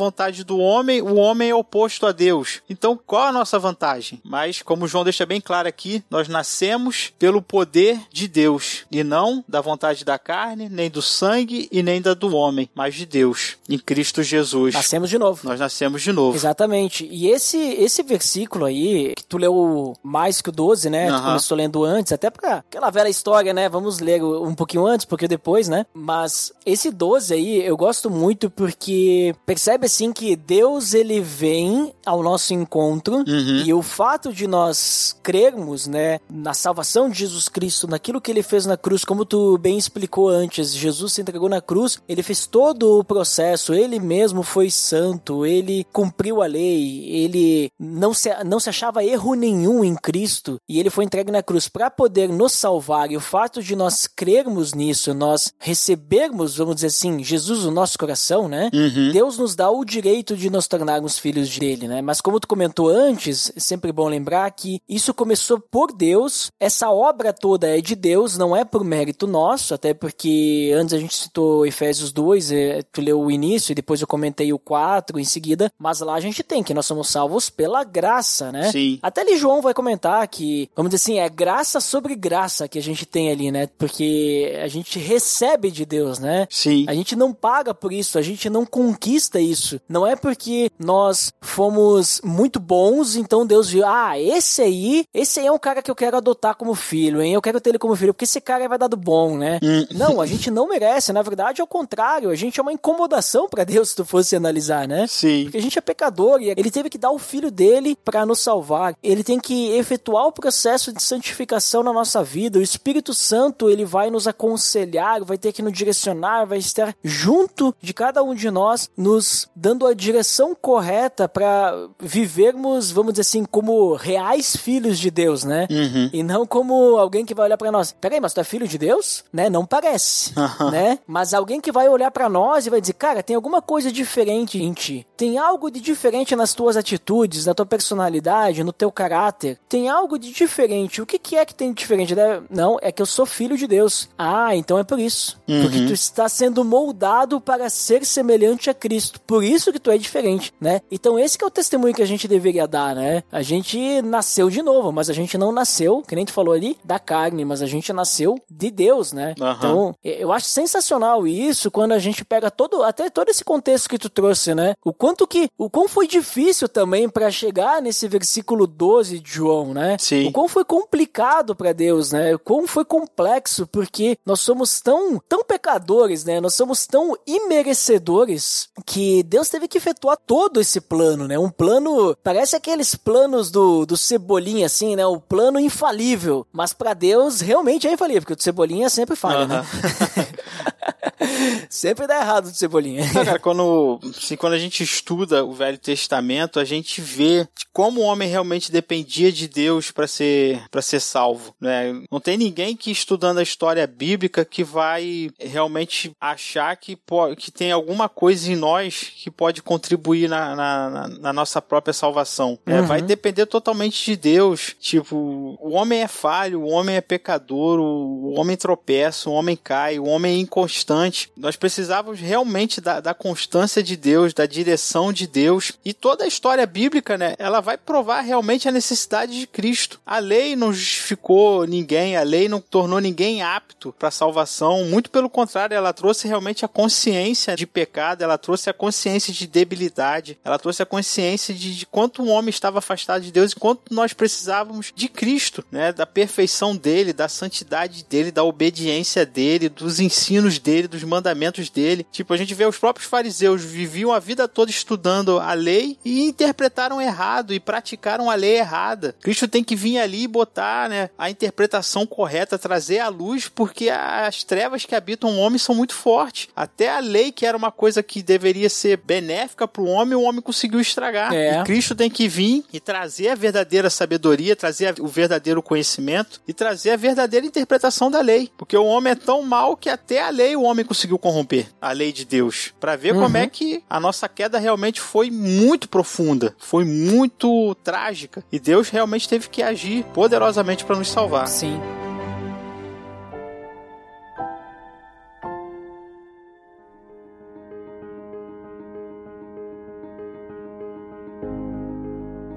[0.45, 2.61] do homem, o homem é oposto a Deus.
[2.69, 4.19] Então, qual a nossa vantagem?
[4.23, 9.43] Mas, como João deixa bem claro aqui, nós nascemos pelo poder de Deus e não
[9.47, 13.57] da vontade da carne, nem do sangue e nem da do homem, mas de Deus,
[13.69, 14.73] em Cristo Jesus.
[14.73, 15.41] Nascemos de novo.
[15.43, 16.35] Nós nascemos de novo.
[16.35, 17.07] Exatamente.
[17.11, 21.07] E esse esse versículo aí, que tu leu mais que o 12, né?
[21.07, 21.25] Tu Aham.
[21.25, 23.67] começou lendo antes, até pra aquela velha história, né?
[23.69, 25.85] Vamos ler um pouquinho antes, porque depois, né?
[25.93, 32.23] Mas esse 12 aí eu gosto muito porque percebe assim que Deus ele vem ao
[32.23, 33.63] nosso encontro Uhum.
[33.65, 38.41] e o fato de nós crermos, né, na salvação de Jesus Cristo, naquilo que ele
[38.41, 42.47] fez na cruz, como tu bem explicou antes, Jesus se entregou na cruz, ele fez
[42.47, 48.59] todo o processo, ele mesmo foi santo, ele cumpriu a lei, ele não se, não
[48.59, 52.53] se achava erro nenhum em Cristo e ele foi entregue na cruz para poder nos
[52.53, 53.11] salvar.
[53.11, 57.97] E o fato de nós crermos nisso, nós recebermos, vamos dizer assim, Jesus no nosso
[57.97, 58.69] coração, né?
[58.73, 59.11] Uhum.
[59.11, 62.01] Deus nos dá o direito de nos tornarmos filhos dele, né?
[62.01, 66.89] Mas como tu comentou antes, é sempre bom lembrar que isso começou por Deus, essa
[66.89, 71.15] obra toda é de Deus, não é por mérito nosso, até porque antes a gente
[71.15, 75.23] citou Efésios 2, é, tu leu o início e depois eu comentei o 4 em
[75.23, 78.71] seguida, mas lá a gente tem que nós somos salvos pela graça, né?
[78.71, 78.99] Sim.
[79.01, 82.81] Até ali João vai comentar que, vamos dizer assim, é graça sobre graça que a
[82.81, 83.67] gente tem ali, né?
[83.77, 86.47] Porque a gente recebe de Deus, né?
[86.49, 86.85] Sim.
[86.87, 89.72] A gente não paga por isso, a gente não conquista isso.
[89.87, 95.47] Não é porque nós fomos muito bons, então Deus viu, ah, esse aí, esse aí
[95.47, 97.33] é um cara que eu quero adotar como filho, hein?
[97.33, 99.59] Eu quero ter ele como filho, porque esse cara vai dar do bom, né?
[99.63, 99.85] Hum.
[99.91, 103.47] Não, a gente não merece, na verdade é o contrário, a gente é uma incomodação
[103.49, 105.07] pra Deus se tu fosse analisar, né?
[105.07, 105.43] Sim.
[105.43, 108.39] Porque a gente é pecador e ele teve que dar o filho dele para nos
[108.39, 108.95] salvar.
[109.01, 112.59] Ele tem que efetuar o processo de santificação na nossa vida.
[112.59, 117.75] O Espírito Santo, ele vai nos aconselhar, vai ter que nos direcionar, vai estar junto
[117.81, 123.45] de cada um de nós, nos dando a direção correta para vivermos, vamos dizer assim,
[123.45, 125.69] como reais filhos de Deus, né?
[125.71, 126.09] Uhum.
[126.11, 127.95] E não como alguém que vai olhar pra nós.
[128.01, 129.23] Peraí, mas tu é filho de Deus?
[129.31, 129.49] Né?
[129.49, 130.33] Não parece,
[130.69, 130.99] né?
[131.07, 134.61] Mas alguém que vai olhar pra nós e vai dizer, cara, tem alguma coisa diferente
[134.61, 135.07] em ti.
[135.15, 139.57] Tem algo de diferente nas tuas atitudes, na tua personalidade, no teu caráter.
[139.69, 141.01] Tem algo de diferente.
[141.01, 142.13] O que, que é que tem de diferente?
[142.49, 144.09] Não, é que eu sou filho de Deus.
[144.17, 145.39] Ah, então é por isso.
[145.45, 149.21] Porque tu está sendo moldado para ser semelhante a Cristo.
[149.21, 150.81] Por isso que tu é diferente, né?
[150.91, 153.23] Então esse que é o testemunho que a gente deveria dar, né?
[153.31, 156.77] A gente nasceu de novo, mas a gente não nasceu, que nem tu falou ali,
[156.83, 159.35] da carne, mas a gente nasceu de Deus, né?
[159.39, 159.55] Aham.
[159.57, 163.97] Então, eu acho sensacional isso quando a gente pega todo, até todo esse contexto que
[163.97, 164.73] tu trouxe, né?
[164.83, 169.73] O quanto que, o quão foi difícil também para chegar nesse versículo 12 de João,
[169.73, 169.97] né?
[169.99, 170.27] Sim.
[170.27, 172.35] O quão foi complicado para Deus, né?
[172.35, 176.39] O quão foi complexo porque nós somos tão, tão pecadores, né?
[176.39, 181.39] Nós somos tão imerecedores que Deus teve que efetuar todo esse plano, né?
[181.39, 185.07] Um plano, parece aqueles planos do, do Cebolinha, assim, né?
[185.07, 186.45] O plano infalível.
[186.53, 189.65] Mas para Deus realmente é infalível, porque o Cebolinha sempre falha, né?
[191.69, 193.05] sempre dá errado do Cebolinha.
[193.05, 198.01] Então, cara, quando, assim, quando a gente estuda o Velho Testamento, a gente vê como
[198.01, 201.93] o homem realmente dependia de Deus para ser para ser salvo, né?
[202.11, 207.51] Não tem ninguém que estudando a história bíblica que vai realmente achar que, po- que
[207.51, 212.59] tem alguma coisa em nós que pode contribuir na, na, na- nossa própria salvação.
[212.65, 212.81] né?
[212.81, 214.75] Vai depender totalmente de Deus.
[214.79, 215.15] Tipo,
[215.59, 219.97] o homem é falho, o homem é pecador, o, o homem tropeça, o homem cai,
[219.99, 220.37] o homem é
[220.73, 221.31] inconstante.
[221.37, 225.73] Nós precisávamos realmente da, da constância de Deus, da direção de Deus.
[225.85, 229.99] E toda a história bíblica, né, ela vai provar realmente a necessidade de Cristo.
[230.05, 234.85] A lei não justificou ninguém, a lei não tornou ninguém apto para salvação.
[234.85, 239.45] Muito pelo contrário, ela trouxe realmente a consciência de pecado, ela trouxe a consciência de
[239.45, 243.55] debilidade, ela trouxe a consciência de, de quanto o homem estava afastado de Deus e
[243.55, 249.69] quanto nós precisávamos de Cristo, né, da perfeição dele, da santidade dele, da obediência dele,
[249.69, 252.05] dos ensinos dele, dos mandamentos dele.
[252.11, 256.23] Tipo, a gente vê os próprios fariseus viviam a vida toda estudando a lei e
[256.23, 259.15] interpretaram errado e praticaram a lei errada.
[259.21, 263.89] Cristo tem que vir ali e botar, né, a interpretação correta, trazer a luz, porque
[263.89, 266.47] as trevas que habitam o homem são muito fortes.
[266.55, 270.21] Até a lei, que era uma coisa que deveria ser benéfica para o homem, o
[270.21, 271.33] homem conseguiu estragar.
[271.33, 271.59] É.
[271.59, 276.53] E Cristo tem que vir e trazer a verdadeira sabedoria, trazer o verdadeiro conhecimento e
[276.53, 278.49] trazer a verdadeira interpretação da lei.
[278.57, 281.91] Porque o homem é tão mal que até a lei o homem conseguiu corromper a
[281.91, 282.73] lei de Deus.
[282.79, 288.43] Para ver como é que a nossa queda realmente foi muito profunda, foi muito trágica.
[288.51, 291.47] E Deus realmente teve que agir poderosamente para nos salvar.
[291.47, 291.79] Sim.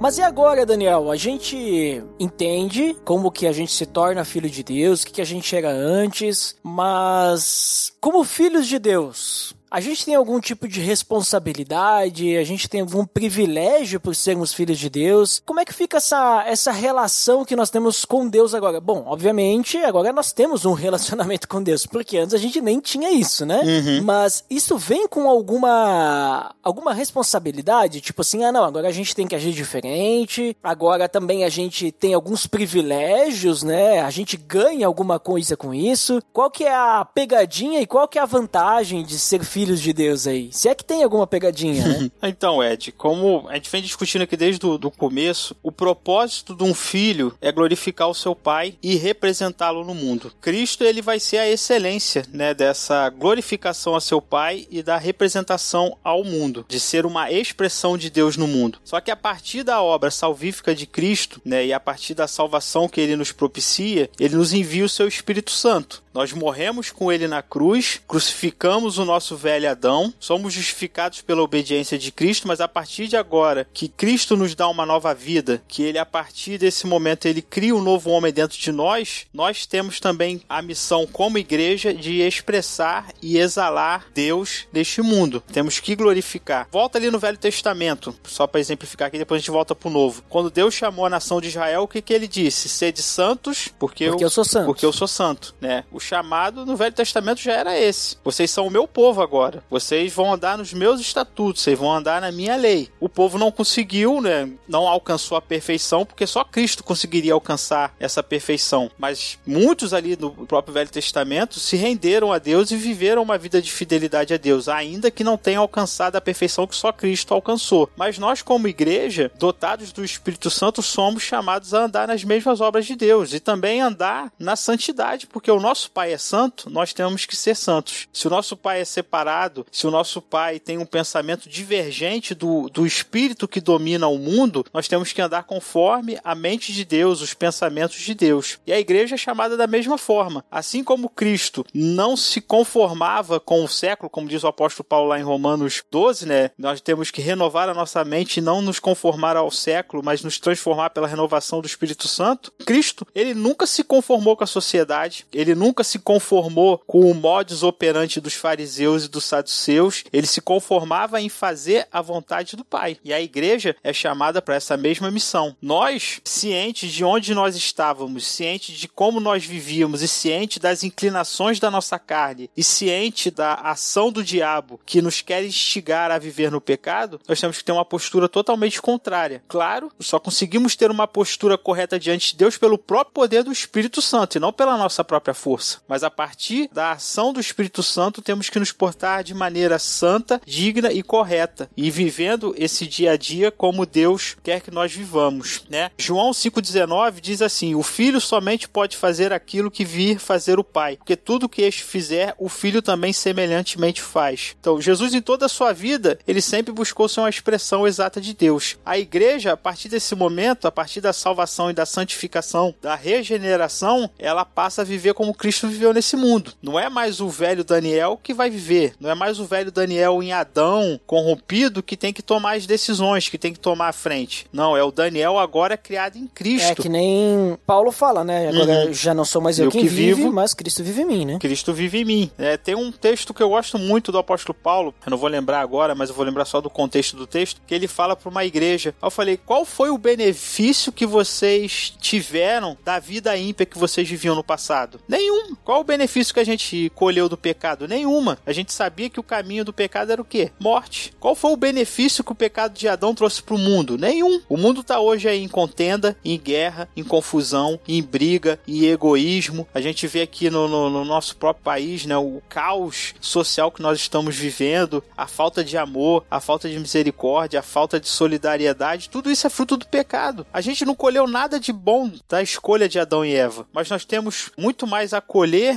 [0.06, 1.10] Mas e agora, Daniel?
[1.10, 5.20] A gente entende como que a gente se torna filho de Deus, o que, que
[5.20, 10.80] a gente era antes, mas como filhos de Deus, a gente tem algum tipo de
[10.80, 12.36] responsabilidade?
[12.36, 15.42] A gente tem algum privilégio por sermos filhos de Deus?
[15.44, 18.80] Como é que fica essa, essa relação que nós temos com Deus agora?
[18.80, 23.10] Bom, obviamente, agora nós temos um relacionamento com Deus, porque antes a gente nem tinha
[23.10, 23.60] isso, né?
[24.02, 28.00] Mas isso vem com alguma alguma responsabilidade?
[28.00, 31.90] Tipo assim, ah não, agora a gente tem que agir diferente, agora também a gente
[31.90, 34.00] tem alguns privilégios, né?
[34.00, 36.22] A gente ganha alguma coisa com isso.
[36.32, 39.90] Qual que é a pegadinha e qual que é a vantagem de ser filhos de
[39.90, 40.50] Deus aí?
[40.52, 42.10] Se é que tem alguma pegadinha, né?
[42.28, 46.74] Então, Ed, como a gente vem discutindo aqui desde o começo, o propósito de um
[46.74, 50.30] filho é glorificar o seu pai e representá-lo no mundo.
[50.42, 55.96] Cristo, ele vai ser a excelência, né, dessa glorificação a seu pai e da representação
[56.04, 58.78] ao mundo, de ser uma expressão de Deus no mundo.
[58.84, 62.90] Só que a partir da obra salvífica de Cristo, né, e a partir da salvação
[62.90, 66.02] que ele nos propicia, ele nos envia o seu Espírito Santo.
[66.16, 71.98] Nós morremos com ele na cruz, crucificamos o nosso velho Adão, somos justificados pela obediência
[71.98, 75.82] de Cristo, mas a partir de agora que Cristo nos dá uma nova vida, que
[75.82, 80.00] ele a partir desse momento ele cria um novo homem dentro de nós, nós temos
[80.00, 85.42] também a missão como igreja de expressar e exalar Deus neste mundo.
[85.52, 86.66] Temos que glorificar.
[86.72, 90.24] Volta ali no Velho Testamento, só para exemplificar aqui, depois a gente volta pro Novo.
[90.30, 92.70] Quando Deus chamou a nação de Israel, o que que ele disse?
[92.70, 94.64] Sede santos, porque, Porque eu sou santo.
[94.64, 95.84] Porque eu sou santo, né?
[95.92, 98.16] Os chamado no Velho Testamento já era esse.
[98.24, 99.62] Vocês são o meu povo agora.
[99.68, 102.88] Vocês vão andar nos meus estatutos, vocês vão andar na minha lei.
[103.00, 104.48] O povo não conseguiu, né?
[104.68, 108.90] Não alcançou a perfeição, porque só Cristo conseguiria alcançar essa perfeição.
[108.96, 113.60] Mas muitos ali no próprio Velho Testamento se renderam a Deus e viveram uma vida
[113.60, 117.90] de fidelidade a Deus, ainda que não tenham alcançado a perfeição que só Cristo alcançou.
[117.96, 122.86] Mas nós, como igreja, dotados do Espírito Santo, somos chamados a andar nas mesmas obras
[122.86, 127.24] de Deus e também andar na santidade, porque o nosso Pai é santo, nós temos
[127.24, 128.06] que ser santos.
[128.12, 132.68] Se o nosso Pai é separado, se o nosso Pai tem um pensamento divergente do,
[132.68, 137.22] do Espírito que domina o mundo, nós temos que andar conforme a mente de Deus,
[137.22, 138.58] os pensamentos de Deus.
[138.66, 140.44] E a igreja é chamada da mesma forma.
[140.50, 145.18] Assim como Cristo não se conformava com o século, como diz o apóstolo Paulo lá
[145.18, 146.50] em Romanos 12, né?
[146.58, 150.38] Nós temos que renovar a nossa mente e não nos conformar ao século, mas nos
[150.38, 152.52] transformar pela renovação do Espírito Santo.
[152.66, 157.62] Cristo, ele nunca se conformou com a sociedade, ele nunca se conformou com o modus
[157.62, 162.98] operandi dos fariseus e dos saduceus, ele se conformava em fazer a vontade do Pai.
[163.04, 165.56] E a igreja é chamada para essa mesma missão.
[165.60, 171.60] Nós, cientes de onde nós estávamos, cientes de como nós vivíamos e cientes das inclinações
[171.60, 176.50] da nossa carne e ciente da ação do diabo que nos quer instigar a viver
[176.50, 179.42] no pecado, nós temos que ter uma postura totalmente contrária.
[179.48, 184.02] Claro, só conseguimos ter uma postura correta diante de Deus pelo próprio poder do Espírito
[184.02, 185.65] Santo e não pela nossa própria força.
[185.88, 190.40] Mas a partir da ação do Espírito Santo, temos que nos portar de maneira santa,
[190.46, 195.64] digna e correta e vivendo esse dia a dia como Deus quer que nós vivamos,
[195.68, 195.90] né?
[195.98, 200.96] João 5:19 diz assim: "O filho somente pode fazer aquilo que vir fazer o pai,
[200.96, 205.48] porque tudo que este fizer, o filho também semelhantemente faz." Então, Jesus em toda a
[205.48, 208.76] sua vida, ele sempre buscou ser uma expressão exata de Deus.
[208.84, 214.10] A igreja, a partir desse momento, a partir da salvação e da santificação, da regeneração,
[214.18, 216.52] ela passa a viver como Cristo viveu nesse mundo.
[216.62, 220.22] Não é mais o velho Daniel que vai viver, não é mais o velho Daniel
[220.22, 224.46] em Adão, corrompido, que tem que tomar as decisões, que tem que tomar a frente.
[224.52, 226.72] Não, é o Daniel agora criado em Cristo.
[226.72, 228.48] É que nem Paulo fala, né?
[228.48, 228.92] Agora uhum.
[228.92, 231.24] já não sou mais eu, eu quem que vive, vivo, mas Cristo vive em mim,
[231.24, 231.38] né?
[231.38, 232.30] Cristo vive em mim.
[232.36, 235.60] É, tem um texto que eu gosto muito do apóstolo Paulo, eu não vou lembrar
[235.60, 238.44] agora, mas eu vou lembrar só do contexto do texto, que ele fala para uma
[238.44, 238.94] igreja.
[239.02, 244.34] Eu falei, qual foi o benefício que vocês tiveram da vida ímpia que vocês viviam
[244.34, 245.00] no passado?
[245.08, 245.45] Nenhum.
[245.64, 247.88] Qual o benefício que a gente colheu do pecado?
[247.88, 248.38] Nenhuma.
[248.46, 250.50] A gente sabia que o caminho do pecado era o quê?
[250.58, 251.12] Morte.
[251.20, 253.98] Qual foi o benefício que o pecado de Adão trouxe para o mundo?
[253.98, 254.40] Nenhum.
[254.48, 259.66] O mundo está hoje aí em contenda, em guerra, em confusão, em briga, em egoísmo.
[259.74, 263.82] A gente vê aqui no, no, no nosso próprio país, né, o caos social que
[263.82, 269.10] nós estamos vivendo, a falta de amor, a falta de misericórdia, a falta de solidariedade,
[269.10, 270.46] tudo isso é fruto do pecado.
[270.52, 274.04] A gente não colheu nada de bom da escolha de Adão e Eva, mas nós
[274.04, 275.20] temos muito mais a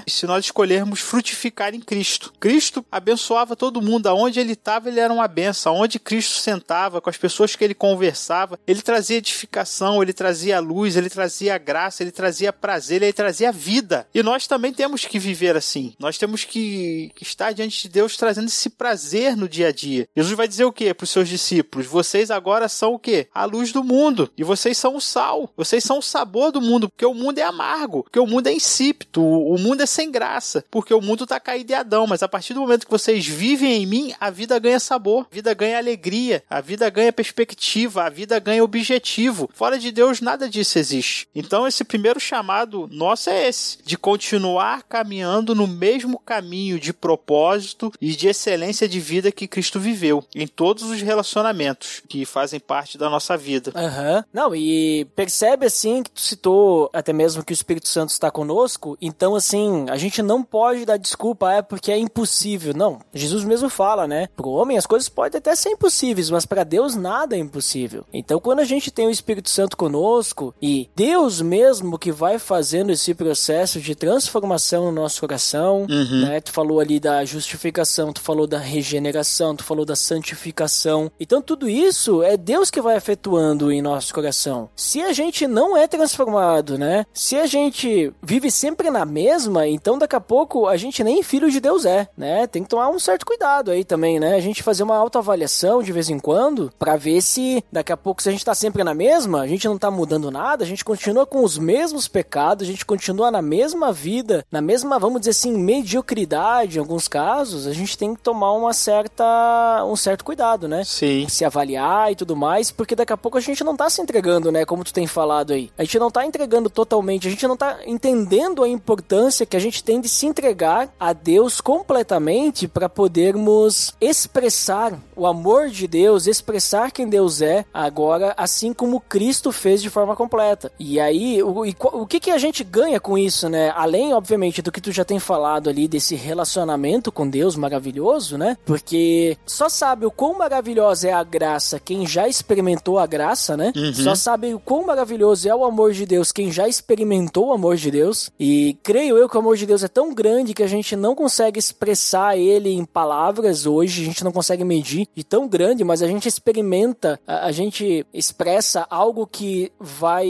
[0.07, 2.33] se nós escolhermos frutificar em Cristo.
[2.39, 7.09] Cristo abençoava todo mundo, aonde ele estava, ele era uma benção, aonde Cristo sentava, com
[7.09, 12.11] as pessoas que ele conversava, ele trazia edificação, ele trazia luz, ele trazia graça, ele
[12.11, 14.07] trazia prazer, ele trazia vida.
[14.13, 15.93] E nós também temos que viver assim.
[15.99, 20.07] Nós temos que estar diante de Deus trazendo esse prazer no dia a dia.
[20.15, 21.87] Jesus vai dizer o que para os seus discípulos?
[21.87, 23.27] Vocês agora são o que?
[23.33, 24.31] A luz do mundo.
[24.37, 25.51] E vocês são o sal.
[25.55, 28.53] Vocês são o sabor do mundo, porque o mundo é amargo, porque o mundo é
[28.53, 29.21] insípido,
[29.53, 32.05] o mundo é sem graça, porque o mundo está caído de Adão.
[32.05, 35.33] Mas a partir do momento que vocês vivem em mim, a vida ganha sabor, a
[35.33, 39.49] vida ganha alegria, a vida ganha perspectiva, a vida ganha objetivo.
[39.53, 41.27] Fora de Deus, nada disso existe.
[41.33, 47.91] Então, esse primeiro chamado nosso é esse, de continuar caminhando no mesmo caminho de propósito
[47.99, 52.97] e de excelência de vida que Cristo viveu em todos os relacionamentos que fazem parte
[52.97, 53.71] da nossa vida.
[53.75, 54.23] Uhum.
[54.31, 58.97] Não, e percebe assim que tu citou até mesmo que o Espírito Santo está conosco,
[59.01, 62.73] então assim, a gente não pode dar desculpa, é porque é impossível.
[62.75, 64.27] Não, Jesus mesmo fala, né?
[64.35, 68.05] Pro homem as coisas podem até ser impossíveis, mas para Deus nada é impossível.
[68.13, 72.91] Então quando a gente tem o Espírito Santo conosco e Deus mesmo que vai fazendo
[72.91, 76.21] esse processo de transformação no nosso coração, uhum.
[76.21, 76.41] né?
[76.41, 81.11] Tu falou ali da justificação, tu falou da regeneração, tu falou da santificação.
[81.19, 84.69] Então tudo isso é Deus que vai efetuando em nosso coração.
[84.75, 87.05] Se a gente não é transformado, né?
[87.13, 89.28] Se a gente vive sempre na mesma,
[89.67, 92.47] então daqui a pouco a gente nem filho de Deus é, né?
[92.47, 94.35] Tem que tomar um certo cuidado aí também, né?
[94.35, 98.21] A gente fazer uma autoavaliação de vez em quando para ver se daqui a pouco
[98.21, 100.83] se a gente tá sempre na mesma, a gente não tá mudando nada, a gente
[100.83, 105.31] continua com os mesmos pecados, a gente continua na mesma vida, na mesma, vamos dizer
[105.31, 110.67] assim, mediocridade em alguns casos, a gente tem que tomar uma certa um certo cuidado,
[110.67, 110.83] né?
[110.83, 111.27] Sim.
[111.27, 114.51] Se avaliar e tudo mais, porque daqui a pouco a gente não tá se entregando,
[114.51, 114.65] né?
[114.65, 115.71] Como tu tem falado aí.
[115.77, 119.57] A gente não tá entregando totalmente, a gente não tá entendendo a importância importância que
[119.57, 125.87] a gente tem de se entregar a Deus completamente para podermos expressar o amor de
[125.87, 130.71] Deus, expressar quem Deus é agora, assim como Cristo fez de forma completa.
[130.79, 133.73] E aí, o, o que, que a gente ganha com isso, né?
[133.75, 138.57] Além, obviamente, do que tu já tem falado ali desse relacionamento com Deus maravilhoso, né?
[138.65, 143.73] Porque só sabe o quão maravilhosa é a graça quem já experimentou a graça, né?
[143.75, 143.93] Uhum.
[143.93, 147.75] Só sabe o quão maravilhoso é o amor de Deus quem já experimentou o amor
[147.75, 148.29] de Deus.
[148.39, 151.15] E creio eu que o amor de Deus é tão grande que a gente não
[151.15, 156.01] consegue expressar ele em palavras hoje, a gente não consegue medir de tão grande, mas
[156.01, 160.27] a gente experimenta, a, a gente expressa algo que vai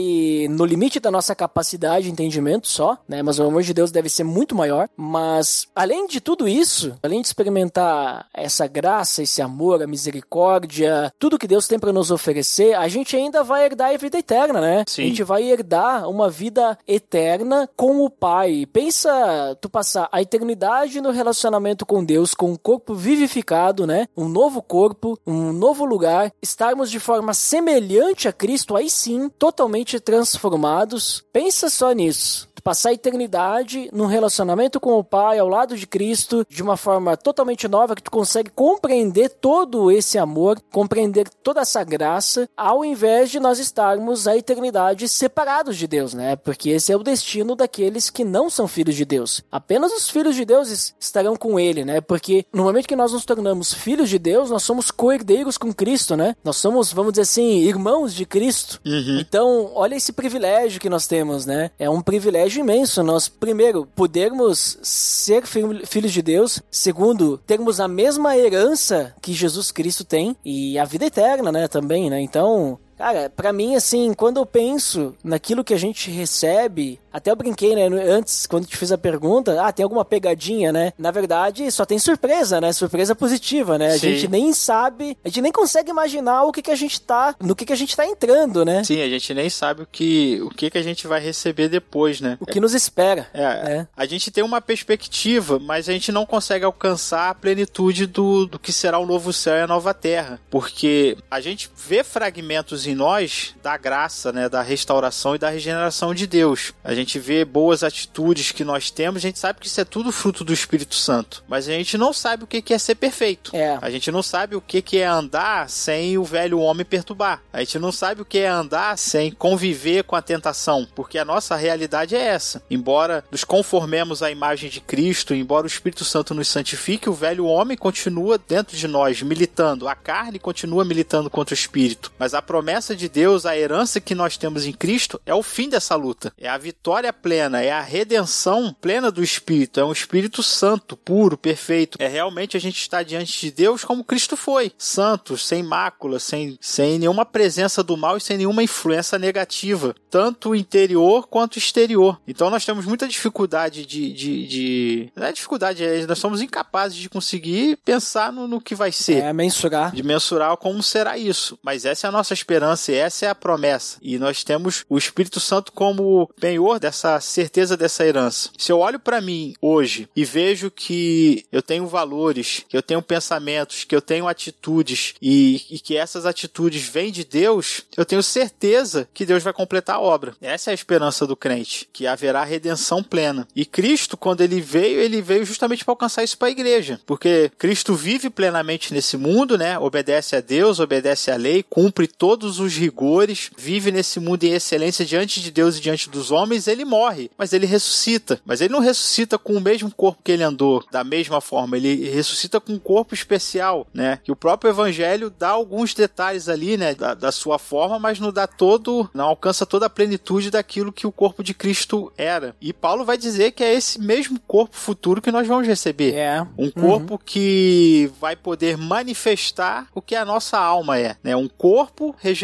[0.50, 3.22] no limite da nossa capacidade de entendimento só, né?
[3.22, 4.88] Mas o amor de Deus deve ser muito maior.
[4.96, 11.38] Mas além de tudo isso, além de experimentar essa graça, esse amor, a misericórdia, tudo
[11.38, 14.84] que Deus tem para nos oferecer, a gente ainda vai herdar a vida eterna, né?
[14.86, 15.02] Sim.
[15.02, 18.59] A gente vai herdar uma vida eterna com o Pai.
[18.66, 24.06] Pensa tu passar a eternidade no relacionamento com Deus, com um corpo vivificado, né?
[24.16, 30.00] Um novo corpo, um novo lugar, estarmos de forma semelhante a Cristo, aí sim, totalmente
[30.00, 31.24] transformados.
[31.32, 36.44] Pensa só nisso passar a eternidade num relacionamento com o Pai, ao lado de Cristo,
[36.48, 41.82] de uma forma totalmente nova, que tu consegue compreender todo esse amor, compreender toda essa
[41.82, 46.36] graça, ao invés de nós estarmos a eternidade separados de Deus, né?
[46.36, 49.42] Porque esse é o destino daqueles que não são filhos de Deus.
[49.50, 52.00] Apenas os filhos de Deus estarão com Ele, né?
[52.00, 56.16] Porque no momento que nós nos tornamos filhos de Deus, nós somos co-herdeiros com Cristo,
[56.16, 56.34] né?
[56.44, 58.80] Nós somos, vamos dizer assim, irmãos de Cristo.
[58.84, 59.18] Uhum.
[59.20, 61.70] Então, olha esse privilégio que nós temos, né?
[61.78, 63.02] É um privilégio imenso.
[63.02, 66.60] Nós, primeiro, podermos ser fi- filhos de Deus.
[66.70, 70.36] Segundo, termos a mesma herança que Jesus Cristo tem.
[70.44, 71.68] E a vida eterna, né?
[71.68, 72.20] Também, né?
[72.20, 77.36] Então, Cara, pra mim, assim, quando eu penso naquilo que a gente recebe, até eu
[77.36, 80.92] brinquei, né, antes, quando te fiz a pergunta, ah, tem alguma pegadinha, né?
[80.98, 82.70] Na verdade, só tem surpresa, né?
[82.74, 83.94] Surpresa positiva, né?
[83.94, 84.10] A Sim.
[84.10, 87.56] gente nem sabe, a gente nem consegue imaginar o que que a gente tá, no
[87.56, 88.84] que que a gente tá entrando, né?
[88.84, 92.20] Sim, a gente nem sabe o que, o que, que a gente vai receber depois,
[92.20, 92.36] né?
[92.38, 93.28] O que nos espera.
[93.32, 93.86] É, É.
[93.96, 98.58] a gente tem uma perspectiva, mas a gente não consegue alcançar a plenitude do, do
[98.58, 100.38] que será o novo céu e a nova terra.
[100.50, 106.14] Porque a gente vê fragmentos em nós da graça, né, da restauração e da regeneração
[106.14, 106.72] de Deus.
[106.82, 110.12] A gente vê boas atitudes que nós temos, a gente sabe que isso é tudo
[110.12, 111.44] fruto do Espírito Santo.
[111.48, 113.54] Mas a gente não sabe o que é ser perfeito.
[113.54, 113.78] É.
[113.80, 117.42] A gente não sabe o que que é andar sem o velho homem perturbar.
[117.52, 121.24] A gente não sabe o que é andar sem conviver com a tentação, porque a
[121.24, 122.62] nossa realidade é essa.
[122.70, 127.46] Embora nos conformemos à imagem de Cristo, embora o Espírito Santo nos santifique, o velho
[127.46, 129.88] homem continua dentro de nós, militando.
[129.88, 132.12] A carne continua militando contra o Espírito.
[132.18, 135.68] Mas a promessa de Deus, a herança que nós temos em Cristo, é o fim
[135.68, 136.32] dessa luta.
[136.38, 139.78] É a vitória plena, é a redenção plena do Espírito.
[139.80, 141.98] É um Espírito Santo, puro, perfeito.
[142.00, 144.72] É realmente a gente estar diante de Deus como Cristo foi.
[144.78, 149.94] Santo, sem mácula, sem, sem nenhuma presença do mal e sem nenhuma influência negativa.
[150.10, 152.20] Tanto interior quanto exterior.
[152.26, 154.12] Então nós temos muita dificuldade de.
[154.12, 155.12] de, de...
[155.14, 159.22] Não é dificuldade, é, nós somos incapazes de conseguir pensar no, no que vai ser
[159.22, 159.94] É, mensurar.
[159.94, 161.58] de mensurar como será isso.
[161.62, 163.98] Mas essa é a nossa esperança e essa é a promessa.
[164.02, 168.50] E nós temos o Espírito Santo como penhor dessa certeza dessa herança.
[168.58, 173.02] Se eu olho para mim hoje e vejo que eu tenho valores, que eu tenho
[173.02, 178.22] pensamentos, que eu tenho atitudes e, e que essas atitudes vêm de Deus, eu tenho
[178.22, 180.34] certeza que Deus vai completar a obra.
[180.40, 183.46] Essa é a esperança do crente, que haverá redenção plena.
[183.54, 187.50] E Cristo, quando ele veio, ele veio justamente para alcançar isso para a igreja, porque
[187.58, 189.78] Cristo vive plenamente nesse mundo, né?
[189.78, 195.04] Obedece a Deus, obedece à lei, cumpre todos os rigores, vive nesse mundo em excelência
[195.04, 198.40] diante de Deus e diante dos homens, ele morre, mas ele ressuscita.
[198.44, 202.08] Mas ele não ressuscita com o mesmo corpo que ele andou, da mesma forma, ele
[202.10, 204.18] ressuscita com um corpo especial, né?
[204.22, 208.32] Que o próprio evangelho dá alguns detalhes ali, né, da, da sua forma, mas não
[208.32, 212.54] dá todo, não alcança toda a plenitude daquilo que o corpo de Cristo era.
[212.60, 216.14] E Paulo vai dizer que é esse mesmo corpo futuro que nós vamos receber.
[216.14, 216.46] É.
[216.58, 221.36] Um corpo que vai poder manifestar o que a nossa alma é, né?
[221.36, 222.39] Um corpo regenerado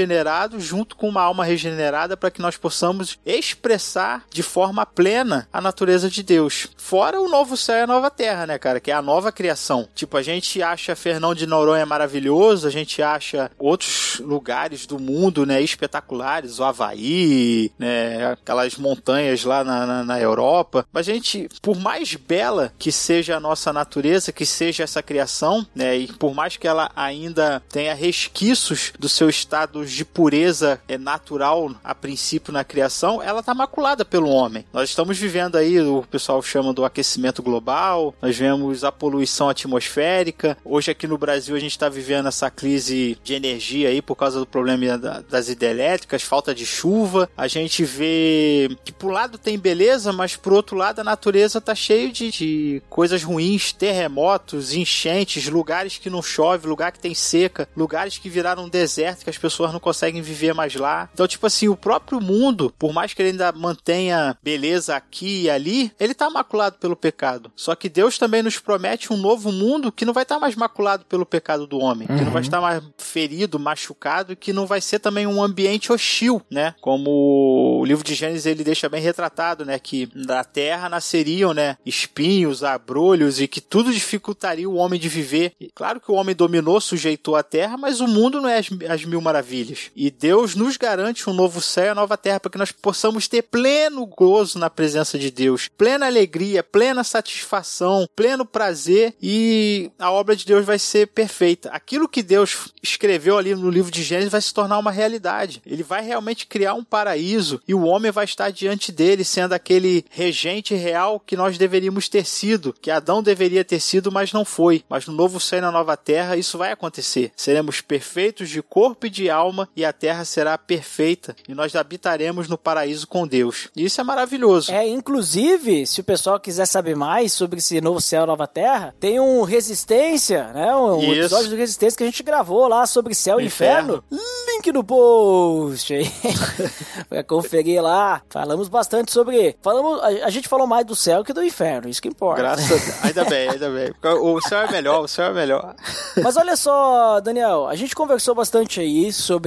[0.59, 6.11] junto com uma alma regenerada para que nós possamos expressar de forma plena a natureza
[6.11, 6.69] de Deus.
[6.77, 8.81] Fora o novo céu e a nova terra, né, cara?
[8.81, 9.89] Que é a nova criação.
[9.95, 15.47] Tipo, a gente acha Fernão de Noronha maravilhoso, a gente acha outros lugares do mundo,
[15.47, 20.87] né, espetaculares, o Havaí, né, aquelas montanhas lá na, na, na Europa.
[20.93, 25.67] Mas a gente, por mais bela que seja a nossa natureza, que seja essa criação,
[25.75, 30.81] né, e por mais que ela ainda tenha resquícios do seu estado termos de pureza
[30.89, 34.65] é, natural a princípio na criação, ela está maculada pelo homem.
[34.73, 40.57] Nós estamos vivendo aí, o pessoal chama do aquecimento global, nós vemos a poluição atmosférica.
[40.65, 44.41] Hoje aqui no Brasil a gente está vivendo essa crise de energia aí por causa
[44.41, 47.29] do problema das hidrelétricas, falta de chuva.
[47.37, 51.75] A gente vê que por lado tem beleza, mas por outro lado a natureza está
[51.75, 57.69] cheio de, de coisas ruins, terremotos, enchentes, lugares que não chove, lugar que tem seca,
[57.77, 61.09] lugares que viraram um deserto que as pessoas não conseguem viver mais lá.
[61.13, 65.51] Então, tipo assim, o próprio mundo, por mais que ele ainda mantenha beleza aqui e
[65.51, 67.53] ali, ele está maculado pelo pecado.
[67.55, 70.57] Só que Deus também nos promete um novo mundo que não vai estar tá mais
[70.57, 72.17] maculado pelo pecado do homem, uhum.
[72.17, 72.47] que não vai uhum.
[72.47, 76.75] estar mais ferido, machucado e que não vai ser também um ambiente hostil, né?
[76.81, 81.77] Como o livro de Gênesis ele deixa bem retratado, né, que da terra nasceriam, né,
[81.85, 85.53] espinhos, abrolhos e que tudo dificultaria o homem de viver.
[85.61, 88.69] E claro que o homem dominou, sujeitou a terra, mas o mundo não é as,
[88.89, 89.66] as mil maravilhas.
[89.95, 93.29] E Deus nos garante um novo céu e a nova terra para que nós possamos
[93.29, 100.11] ter pleno gozo na presença de Deus, plena alegria, plena satisfação, pleno prazer e a
[100.11, 101.71] obra de Deus vai ser perfeita.
[101.71, 105.63] Aquilo que Deus escreveu ali no livro de Gênesis vai se tornar uma realidade.
[105.65, 110.05] Ele vai realmente criar um paraíso e o homem vai estar diante dele sendo aquele
[110.11, 114.85] regente real que nós deveríamos ter sido, que Adão deveria ter sido, mas não foi.
[114.89, 117.33] Mas no novo céu e na nova terra isso vai acontecer.
[117.37, 122.49] Seremos perfeitos de corpo e de alma e a terra será perfeita e nós habitaremos
[122.49, 123.69] no paraíso com Deus.
[123.77, 124.73] E isso é maravilhoso.
[124.73, 128.95] É, inclusive, se o pessoal quiser saber mais sobre esse novo céu e nova terra,
[128.99, 130.75] tem um Resistência, né?
[130.75, 134.03] Um, um episódio do Resistência que a gente gravou lá sobre céu e inferno.
[134.11, 134.27] inferno.
[134.49, 136.11] Link no post aí.
[137.09, 138.23] pra conferir lá.
[138.29, 139.57] Falamos bastante sobre.
[139.63, 142.43] Falamos, a, a, gente falou mais do céu que do inferno, isso que importa.
[142.43, 143.05] Graças a Deus.
[143.05, 143.93] Ainda bem, ainda bem.
[144.21, 145.75] O céu é melhor, o céu é melhor.
[146.23, 149.46] Mas olha só, Daniel, a gente conversou bastante aí sobre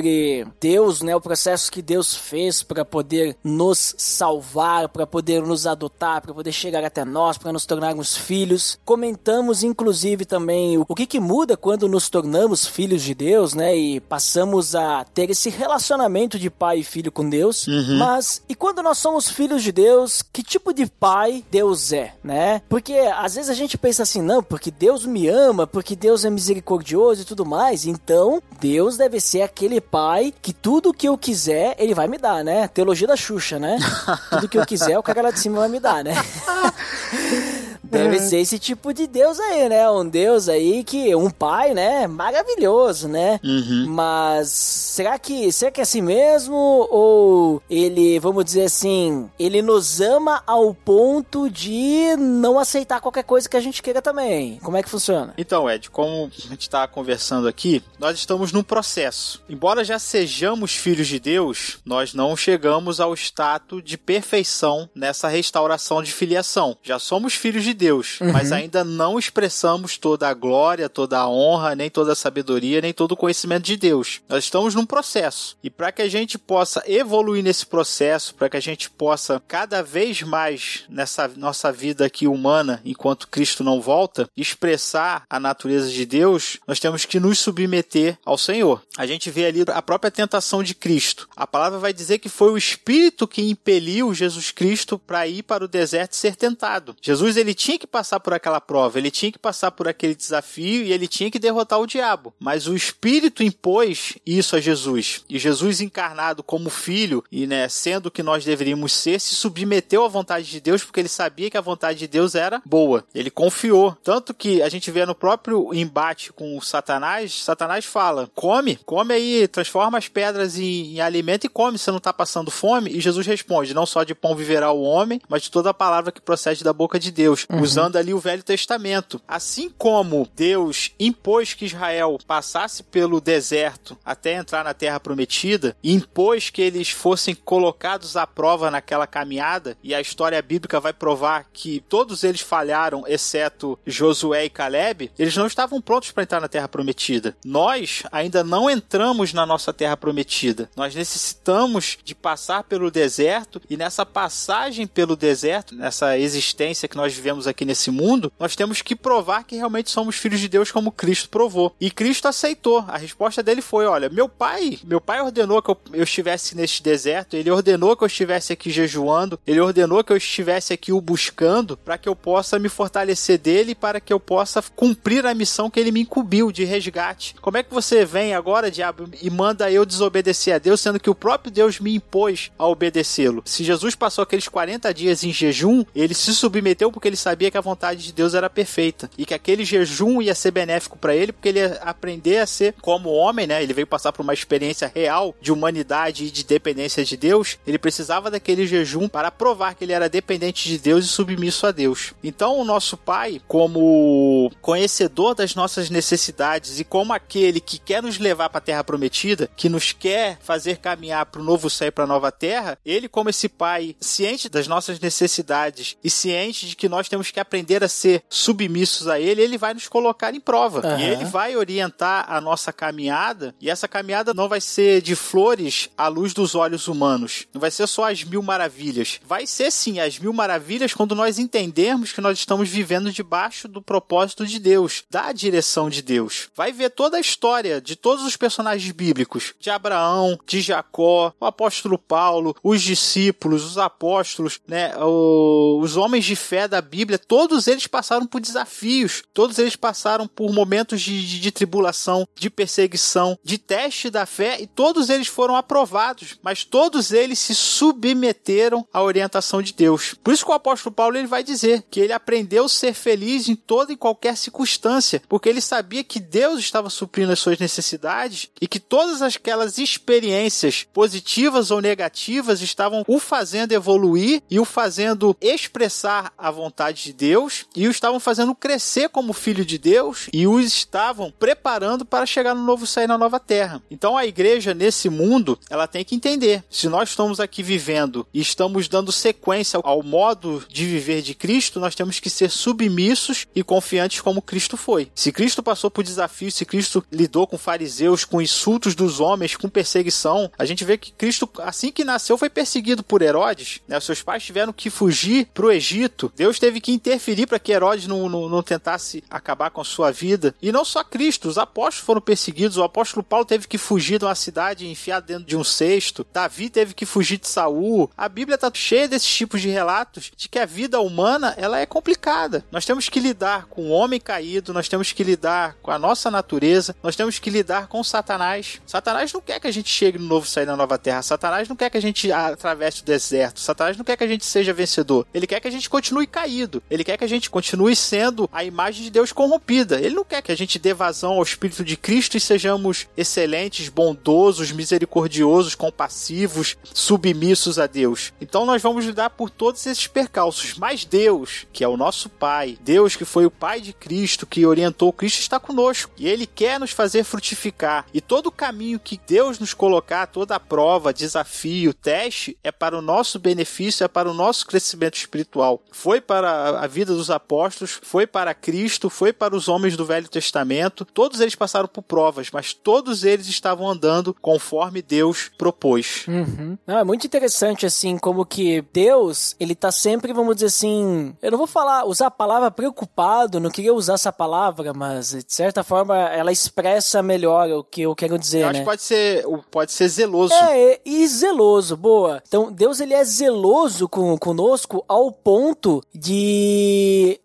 [0.60, 1.16] Deus, né?
[1.16, 6.52] O processo que Deus fez para poder nos salvar, para poder nos adotar, para poder
[6.52, 8.80] chegar até nós, para nos tornarmos filhos.
[8.86, 13.76] Comentamos, inclusive, também o, o que, que muda quando nos tornamos filhos de Deus, né?
[13.76, 17.68] E passamos a ter esse relacionamento de pai e filho com Deus.
[17.68, 17.98] Uhum.
[17.98, 22.62] Mas, e quando nós somos filhos de Deus, que tipo de pai Deus é, né?
[22.70, 26.30] Porque às vezes a gente pensa assim, não, porque Deus me ama, porque Deus é
[26.30, 31.76] misericordioso e tudo mais, então Deus deve ser aquele pai que tudo que eu quiser,
[31.78, 32.68] ele vai me dar, né?
[32.68, 33.78] Teologia da Xuxa, né?
[34.30, 36.14] tudo que eu quiser, o cara lá de cima vai me dar, né?
[37.84, 38.20] Deve é.
[38.20, 39.90] ser esse tipo de Deus aí, né?
[39.90, 41.16] Um Deus aí que.
[41.16, 42.08] Um pai, né?
[42.08, 43.40] Maravilhoso, né?
[43.44, 43.86] Uhum.
[43.88, 46.56] Mas será que, será que é assim mesmo?
[46.56, 53.48] Ou ele, vamos dizer assim, ele nos ama ao ponto de não aceitar qualquer coisa
[53.48, 54.60] que a gente queira também?
[54.60, 55.34] Como é que funciona?
[55.38, 59.42] Então, Ed, como a gente está conversando aqui, nós estamos num processo.
[59.50, 66.04] Embora já sejamos filhos de Deus, nós não chegamos ao status de perfeição nessa restauração
[66.04, 66.78] de filiação.
[66.84, 68.32] Já somos filhos de Deus, uhum.
[68.32, 72.94] mas ainda não expressamos toda a glória, toda a honra, nem toda a sabedoria, nem
[72.94, 74.22] todo o conhecimento de Deus.
[74.28, 75.58] Nós estamos num processo.
[75.64, 79.82] E para que a gente possa evoluir nesse processo, para que a gente possa cada
[79.82, 86.06] vez mais nessa nossa vida aqui humana, enquanto Cristo não volta, expressar a natureza de
[86.06, 88.82] Deus, nós temos que nos submeter ao Senhor.
[88.98, 91.28] A gente vê ali a própria tentação de Cristo.
[91.36, 95.64] A palavra vai dizer que foi o Espírito que impeliu Jesus Cristo para ir para
[95.64, 96.96] o deserto e ser tentado.
[97.02, 100.82] Jesus ele tinha que passar por aquela prova, ele tinha que passar por aquele desafio
[100.82, 102.34] e ele tinha que derrotar o diabo.
[102.40, 105.26] Mas o Espírito impôs isso a Jesus.
[105.30, 110.06] E Jesus, encarnado como filho e né, sendo o que nós deveríamos ser, se submeteu
[110.06, 113.04] à vontade de Deus porque ele sabia que a vontade de Deus era boa.
[113.14, 113.96] Ele confiou.
[114.02, 119.14] Tanto que a gente vê no próprio embate com o Satanás, Satanás fala: come, come
[119.14, 122.92] aí, transforma as pedras em, em alimento e come, você não está passando fome.
[122.92, 126.10] E Jesus responde: não só de pão viverá o homem, mas de toda a palavra
[126.10, 127.49] que procede da boca de Deus.
[127.52, 127.62] Uhum.
[127.62, 129.20] usando ali o Velho Testamento.
[129.28, 136.52] Assim como Deus impôs que Israel passasse pelo deserto até entrar na Terra Prometida, impôs
[136.52, 141.84] que eles fossem colocados à prova naquela caminhada, e a história bíblica vai provar que
[141.90, 146.68] todos eles falharam, exceto Josué e Caleb, eles não estavam prontos para entrar na Terra
[146.68, 147.36] Prometida.
[147.44, 150.70] Nós ainda não entramos na nossa Terra Prometida.
[150.76, 157.12] Nós necessitamos de passar pelo deserto, e nessa passagem pelo deserto, nessa existência que nós
[157.14, 160.92] vivemos aqui nesse mundo, nós temos que provar que realmente somos filhos de Deus como
[160.92, 161.76] Cristo provou.
[161.80, 162.84] E Cristo aceitou.
[162.88, 166.84] A resposta dele foi: olha, meu pai, meu pai ordenou que eu, eu estivesse neste
[166.84, 171.02] deserto, ele ordenou que eu estivesse aqui jejuando, ele ordenou que eu estivesse aqui o
[171.02, 175.70] buscando para que eu possa me fortalecer dele, para que eu possa cumprir a missão
[175.70, 177.36] que ele me incumbiu de resgate.
[177.42, 181.10] Como é que você vem agora, diabo, e manda eu desobedecer a Deus, sendo que
[181.10, 183.42] o próprio Deus me impôs a obedecê-lo?
[183.46, 187.58] Se Jesus passou aqueles 40 dias em jejum, ele se submeteu porque ele sabia que
[187.58, 191.32] a vontade de Deus era perfeita e que aquele jejum ia ser benéfico para ele,
[191.32, 193.62] porque ele ia aprender a ser como homem, né?
[193.62, 197.58] Ele veio passar por uma experiência real de humanidade e de dependência de Deus.
[197.66, 201.72] Ele precisava daquele jejum para provar que ele era dependente de Deus e submisso a
[201.72, 202.14] Deus.
[202.24, 208.18] Então, o nosso Pai, como conhecedor das nossas necessidades e como aquele que quer nos
[208.18, 211.92] levar para a terra prometida, que nos quer fazer caminhar para o novo céu e
[211.92, 216.76] para a nova terra, ele como esse pai ciente das nossas necessidades e ciente de
[216.76, 220.40] que nós temos que aprender a ser submissos a ele, ele vai nos colocar em
[220.40, 220.86] prova.
[220.86, 221.00] Uhum.
[221.00, 225.90] E ele vai orientar a nossa caminhada, e essa caminhada não vai ser de flores
[225.98, 227.46] à luz dos olhos humanos.
[227.54, 229.20] Não vai ser só as mil maravilhas.
[229.26, 233.82] Vai ser sim as mil maravilhas quando nós entendermos que nós estamos vivendo debaixo do
[233.82, 236.50] propósito de Deus, da direção de Deus.
[236.56, 241.46] Vai ver toda a história de todos os personagens bíblicos, de Abraão, de Jacó, o
[241.46, 247.88] apóstolo Paulo, os discípulos, os apóstolos, né, os homens de fé da Bíblia, todos eles
[247.88, 253.58] passaram por desafios, todos eles passaram por momentos de, de, de tribulação, de perseguição, de
[253.58, 259.62] teste da fé e todos eles foram aprovados, mas todos eles se submeteram à orientação
[259.62, 260.16] de Deus.
[260.24, 263.48] Por isso que o apóstolo Paulo ele vai dizer que ele aprendeu a ser feliz
[263.48, 268.50] em toda e qualquer circunstância, porque ele sabia que Deus estava suprindo as suas necessidades
[268.62, 275.36] e que todas aquelas experiências positivas ou negativas estavam o fazendo evoluir e o fazendo
[275.42, 280.48] expressar a vontade de Deus e o estavam fazendo crescer como filho de Deus e
[280.48, 283.82] os estavam preparando para chegar no novo e na nova terra.
[283.90, 288.40] Então a igreja nesse mundo, ela tem que entender, se nós estamos aqui vivendo e
[288.42, 293.64] estamos dando sequência ao modo de viver de Cristo, nós temos que ser submissos e
[293.64, 295.12] confiantes como Cristo foi.
[295.14, 299.70] Se Cristo passou por desafios, se Cristo lidou com fariseus, com insultos dos homens, com
[299.70, 303.82] perseguição, a gente vê que Cristo, assim que nasceu, foi perseguido por Herodes.
[303.88, 304.00] Né?
[304.00, 306.32] Seus pais tiveram que fugir para o Egito.
[306.36, 310.12] Deus teve que interferir para que Herodes não, não, não tentasse acabar com a sua
[310.12, 310.56] vida.
[310.62, 312.78] E não só Cristo, os apóstolos foram perseguidos.
[312.78, 316.26] O apóstolo Paulo teve que fugir de uma cidade enfiado dentro de um cesto.
[316.34, 318.10] Davi teve que fugir de Saul.
[318.18, 321.86] A Bíblia está cheia desses tipos de relatos de que a vida humana ela é
[321.86, 322.64] complicada.
[322.72, 326.30] Nós temos que lidar com o homem caído, nós temos que lidar com a nossa
[326.30, 328.82] natureza, nós temos que lidar com Satanás.
[328.86, 331.22] Satanás não quer que a gente chegue no novo sair na nova terra.
[331.22, 333.60] Satanás não quer que a gente atravesse o deserto.
[333.60, 335.26] Satanás não quer que a gente seja vencedor.
[335.34, 336.69] Ele quer que a gente continue caído.
[336.90, 340.00] Ele quer que a gente continue sendo a imagem de Deus corrompida.
[340.00, 343.90] Ele não quer que a gente dê vazão ao Espírito de Cristo e sejamos excelentes,
[343.90, 348.34] bondosos, misericordiosos, compassivos, submissos a Deus.
[348.42, 350.76] Então nós vamos lidar por todos esses percalços.
[350.78, 354.66] Mas Deus, que é o nosso Pai, Deus que foi o Pai de Cristo, que
[354.66, 356.12] orientou Cristo, está conosco.
[356.18, 358.06] E Ele quer nos fazer frutificar.
[358.14, 362.98] E todo o caminho que Deus nos colocar, toda a prova, desafio, teste, é para
[362.98, 365.82] o nosso benefício, é para o nosso crescimento espiritual.
[365.92, 370.28] Foi para a vida dos apóstolos, foi para Cristo, foi para os homens do Velho
[370.28, 371.06] Testamento.
[371.06, 376.26] Todos eles passaram por provas, mas todos eles estavam andando conforme Deus propôs.
[376.28, 376.78] Uhum.
[376.86, 381.52] Não, é muito interessante, assim, como que Deus, ele tá sempre, vamos dizer assim, eu
[381.52, 385.84] não vou falar, usar a palavra preocupado, não queria usar essa palavra, mas de certa
[385.84, 388.70] forma ela expressa melhor o que eu quero dizer, eu né?
[388.70, 390.54] acho que pode ser, pode ser zeloso.
[390.54, 392.42] É, e zeloso, boa.
[392.48, 396.49] Então, Deus, ele é zeloso com, conosco ao ponto de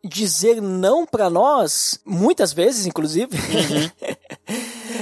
[0.05, 3.37] dizer não para nós, muitas vezes, inclusive.
[3.37, 4.15] Uhum.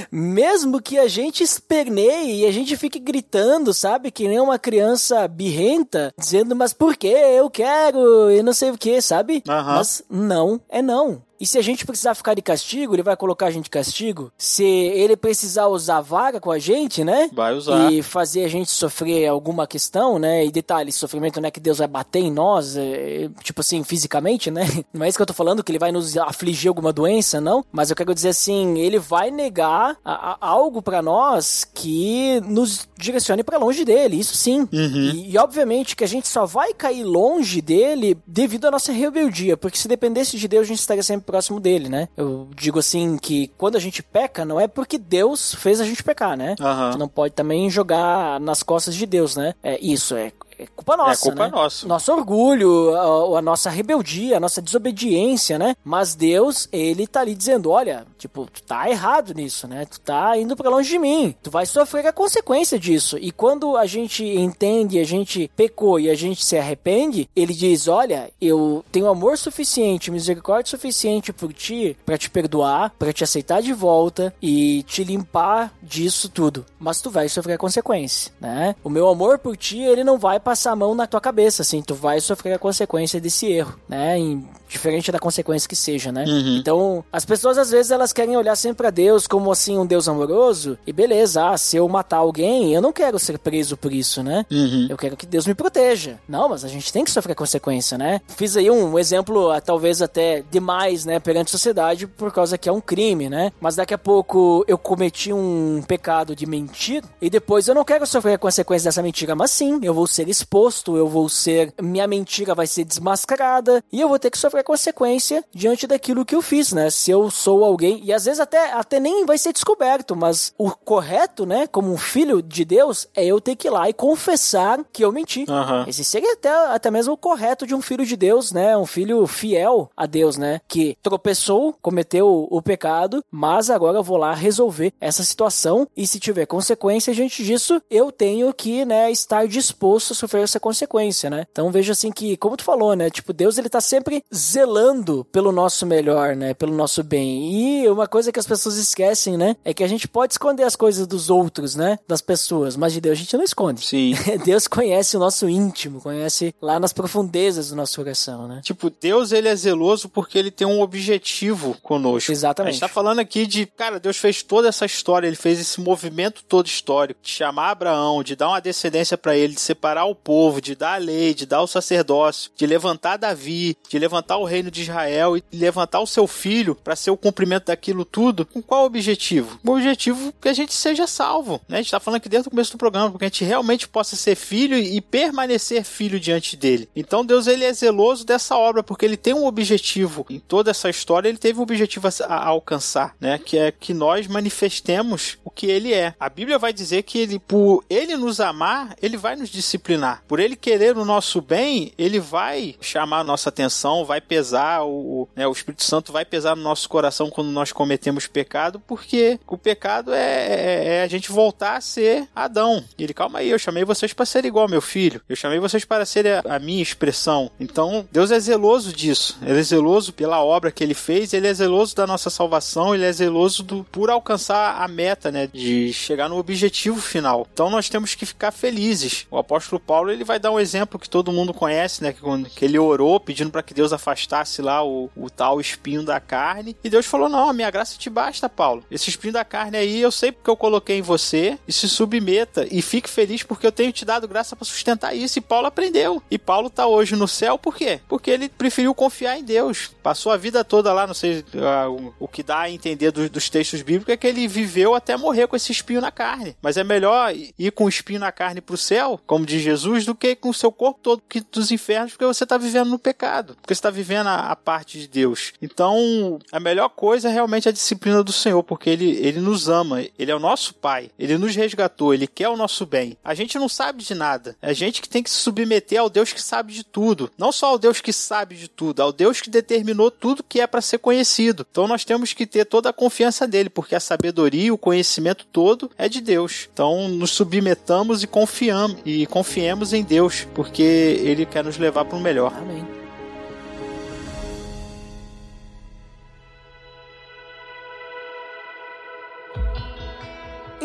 [0.11, 4.11] Mesmo que a gente esperneie e a gente fique gritando, sabe?
[4.11, 7.07] Que nem uma criança birrenta, dizendo, mas por que?
[7.07, 9.43] Eu quero, e não sei o que, sabe?
[9.47, 9.63] Uhum.
[9.63, 11.21] Mas não é não.
[11.43, 14.31] E se a gente precisar ficar de castigo, ele vai colocar a gente de castigo.
[14.37, 17.29] Se ele precisar usar vara com a gente, né?
[17.33, 17.91] Vai usar.
[17.91, 20.45] E fazer a gente sofrer alguma questão, né?
[20.45, 24.49] E detalhe, sofrimento não é que Deus vai bater em nós, é, tipo assim, fisicamente,
[24.49, 24.63] né?
[24.93, 27.65] Não é isso que eu tô falando, que ele vai nos afligir alguma doença, não.
[27.71, 32.87] Mas eu quero dizer assim, ele vai negar a, a, algo para nós que nos
[32.97, 34.67] direcione para longe dele, isso sim.
[34.71, 35.11] Uhum.
[35.13, 39.57] E, e obviamente que a gente só vai cair longe dele devido à nossa rebeldia,
[39.57, 42.07] porque se dependesse de Deus, a gente estaria sempre próximo dele, né?
[42.15, 46.03] Eu digo assim que quando a gente peca, não é porque Deus fez a gente
[46.03, 46.55] pecar, né?
[46.59, 46.67] Uhum.
[46.67, 49.55] A gente não pode também jogar nas costas de Deus, né?
[49.63, 50.31] É isso, é
[50.63, 51.51] é culpa nossa, é culpa né?
[51.51, 51.87] nossa.
[51.87, 55.75] Nosso orgulho, a, a nossa rebeldia, a nossa desobediência, né?
[55.83, 59.85] Mas Deus, ele tá ali dizendo, olha, tipo, tu tá errado nisso, né?
[59.85, 61.35] Tu tá indo pra longe de mim.
[61.43, 63.17] Tu vai sofrer a consequência disso.
[63.17, 67.87] E quando a gente entende, a gente pecou e a gente se arrepende, ele diz,
[67.87, 73.61] olha, eu tenho amor suficiente, misericórdia suficiente por ti para te perdoar, para te aceitar
[73.61, 76.65] de volta e te limpar disso tudo.
[76.79, 78.75] Mas tu vai sofrer a consequência, né?
[78.83, 81.81] O meu amor por ti, ele não vai passar a mão na tua cabeça, assim,
[81.81, 84.17] tu vai sofrer a consequência desse erro, né?
[84.17, 86.25] Em, diferente da consequência que seja, né?
[86.25, 86.57] Uhum.
[86.57, 90.09] Então, as pessoas às vezes elas querem olhar sempre para Deus como assim um Deus
[90.09, 94.23] amoroso e beleza, ah, se eu matar alguém, eu não quero ser preso por isso,
[94.23, 94.45] né?
[94.51, 94.87] Uhum.
[94.89, 96.19] Eu quero que Deus me proteja.
[96.27, 98.19] Não, mas a gente tem que sofrer consequência, né?
[98.27, 102.67] Fiz aí um exemplo, ah, talvez até demais, né, perante a sociedade, por causa que
[102.67, 103.51] é um crime, né?
[103.61, 108.05] Mas daqui a pouco eu cometi um pecado de mentir e depois eu não quero
[108.07, 111.73] sofrer a consequência dessa mentira, mas sim, eu vou ser exposto, eu vou ser.
[111.81, 116.35] Minha mentira vai ser desmascarada e eu vou ter que sofrer consequência diante daquilo que
[116.35, 116.89] eu fiz, né?
[116.89, 120.71] Se eu sou alguém, e às vezes até, até nem vai ser descoberto, mas o
[120.71, 124.79] correto, né, como um filho de Deus, é eu ter que ir lá e confessar
[124.91, 125.45] que eu menti.
[125.49, 125.85] Aham.
[125.87, 128.77] Esse seria até, até mesmo o correto de um filho de Deus, né?
[128.77, 130.61] Um filho fiel a Deus, né?
[130.67, 136.07] Que tropeçou, cometeu o, o pecado, mas agora eu vou lá resolver essa situação e
[136.07, 141.29] se tiver consequência diante disso, eu tenho que, né, estar disposto a sofrer essa consequência,
[141.29, 141.45] né?
[141.51, 143.09] Então veja assim que, como tu falou, né?
[143.09, 144.23] Tipo, Deus ele tá sempre
[144.53, 146.53] zelando pelo nosso melhor, né?
[146.53, 147.51] Pelo nosso bem.
[147.51, 149.55] E uma coisa que as pessoas esquecem, né?
[149.65, 151.97] É que a gente pode esconder as coisas dos outros, né?
[152.07, 153.85] Das pessoas, mas de Deus a gente não esconde.
[153.85, 154.13] Sim.
[154.45, 158.61] Deus conhece o nosso íntimo, conhece lá nas profundezas do nosso coração, né?
[158.63, 162.31] Tipo, Deus ele é zeloso porque ele tem um objetivo conosco.
[162.31, 162.69] Exatamente.
[162.69, 165.81] A gente tá falando aqui de, cara, Deus fez toda essa história, ele fez esse
[165.81, 170.15] movimento todo histórico, de chamar Abraão, de dar uma descendência para ele, de separar o
[170.15, 174.45] povo, de dar a lei, de dar o sacerdócio, de levantar Davi, de levantar o
[174.45, 178.45] reino de Israel e levantar o seu filho para ser o cumprimento daquilo tudo.
[178.45, 179.59] Com qual objetivo?
[179.63, 181.77] O objetivo que a gente seja salvo, né?
[181.77, 184.15] A gente tá falando aqui desde o começo do programa, porque a gente realmente possa
[184.15, 186.89] ser filho e permanecer filho diante dele.
[186.95, 190.89] Então Deus ele é zeloso dessa obra porque ele tem um objetivo em toda essa
[190.89, 193.37] história, ele teve um objetivo a, a alcançar, né?
[193.37, 196.13] Que é que nós manifestemos o que ele é.
[196.19, 200.23] A Bíblia vai dizer que ele, por ele nos amar, ele vai nos disciplinar.
[200.27, 205.27] Por ele querer o nosso bem, ele vai chamar a nossa atenção, vai pesar o,
[205.35, 209.57] né, o Espírito Santo vai pesar no nosso coração quando nós cometemos pecado, porque o
[209.57, 212.83] pecado é, é, é a gente voltar a ser Adão.
[212.97, 215.21] Ele, calma aí, eu chamei vocês para ser igual meu filho.
[215.27, 217.51] Eu chamei vocês para ser a, a minha expressão.
[217.59, 219.37] Então, Deus é zeloso disso.
[219.41, 223.05] Ele é zeloso pela obra que ele fez, ele é zeloso da nossa salvação, ele
[223.05, 227.47] é zeloso do, por alcançar a meta, né, de chegar no objetivo final.
[227.53, 229.25] Então, nós temos que ficar felizes.
[229.29, 232.65] O apóstolo Paulo, ele vai dar um exemplo que todo mundo conhece, né, que, que
[232.65, 236.89] ele orou pedindo para que Deus afastasse lá o, o tal espinho da carne, e
[236.89, 238.83] Deus falou: "Não, a minha graça te basta, Paulo.
[238.89, 242.67] Esse espinho da carne aí, eu sei porque eu coloquei em você, e se submeta
[242.71, 245.39] e fique feliz porque eu tenho te dado graça para sustentar isso".
[245.39, 246.21] E Paulo aprendeu.
[246.29, 247.99] E Paulo tá hoje no céu por quê?
[248.07, 249.91] Porque ele preferiu confiar em Deus.
[250.01, 253.29] Passou a vida toda lá, não sei uh, o, o que dá a entender do,
[253.29, 256.55] dos textos bíblicos é que ele viveu até morrer com esse espinho na carne.
[256.61, 260.15] Mas é melhor ir com o espinho na carne pro céu, como diz Jesus, do
[260.15, 263.55] que com o seu corpo todo que dos infernos, porque você tá vivendo no pecado,
[263.61, 265.53] porque você tá vivendo a, a parte de Deus.
[265.61, 270.03] Então, a melhor coisa é realmente a disciplina do Senhor, porque ele, ele nos ama,
[270.17, 273.17] ele é o nosso Pai, ele nos resgatou, ele quer o nosso bem.
[273.23, 276.09] A gente não sabe de nada, é a gente que tem que se submeter ao
[276.09, 277.31] Deus que sabe de tudo.
[277.37, 280.67] Não só ao Deus que sabe de tudo, ao Deus que determinou tudo que é
[280.67, 281.65] para ser conhecido.
[281.69, 285.89] Então nós temos que ter toda a confiança dele, porque a sabedoria o conhecimento todo
[285.97, 286.69] é de Deus.
[286.71, 292.17] Então nos submetamos e confiamos e confiemos em Deus, porque ele quer nos levar para
[292.17, 292.53] o melhor.
[292.55, 293.02] Amém.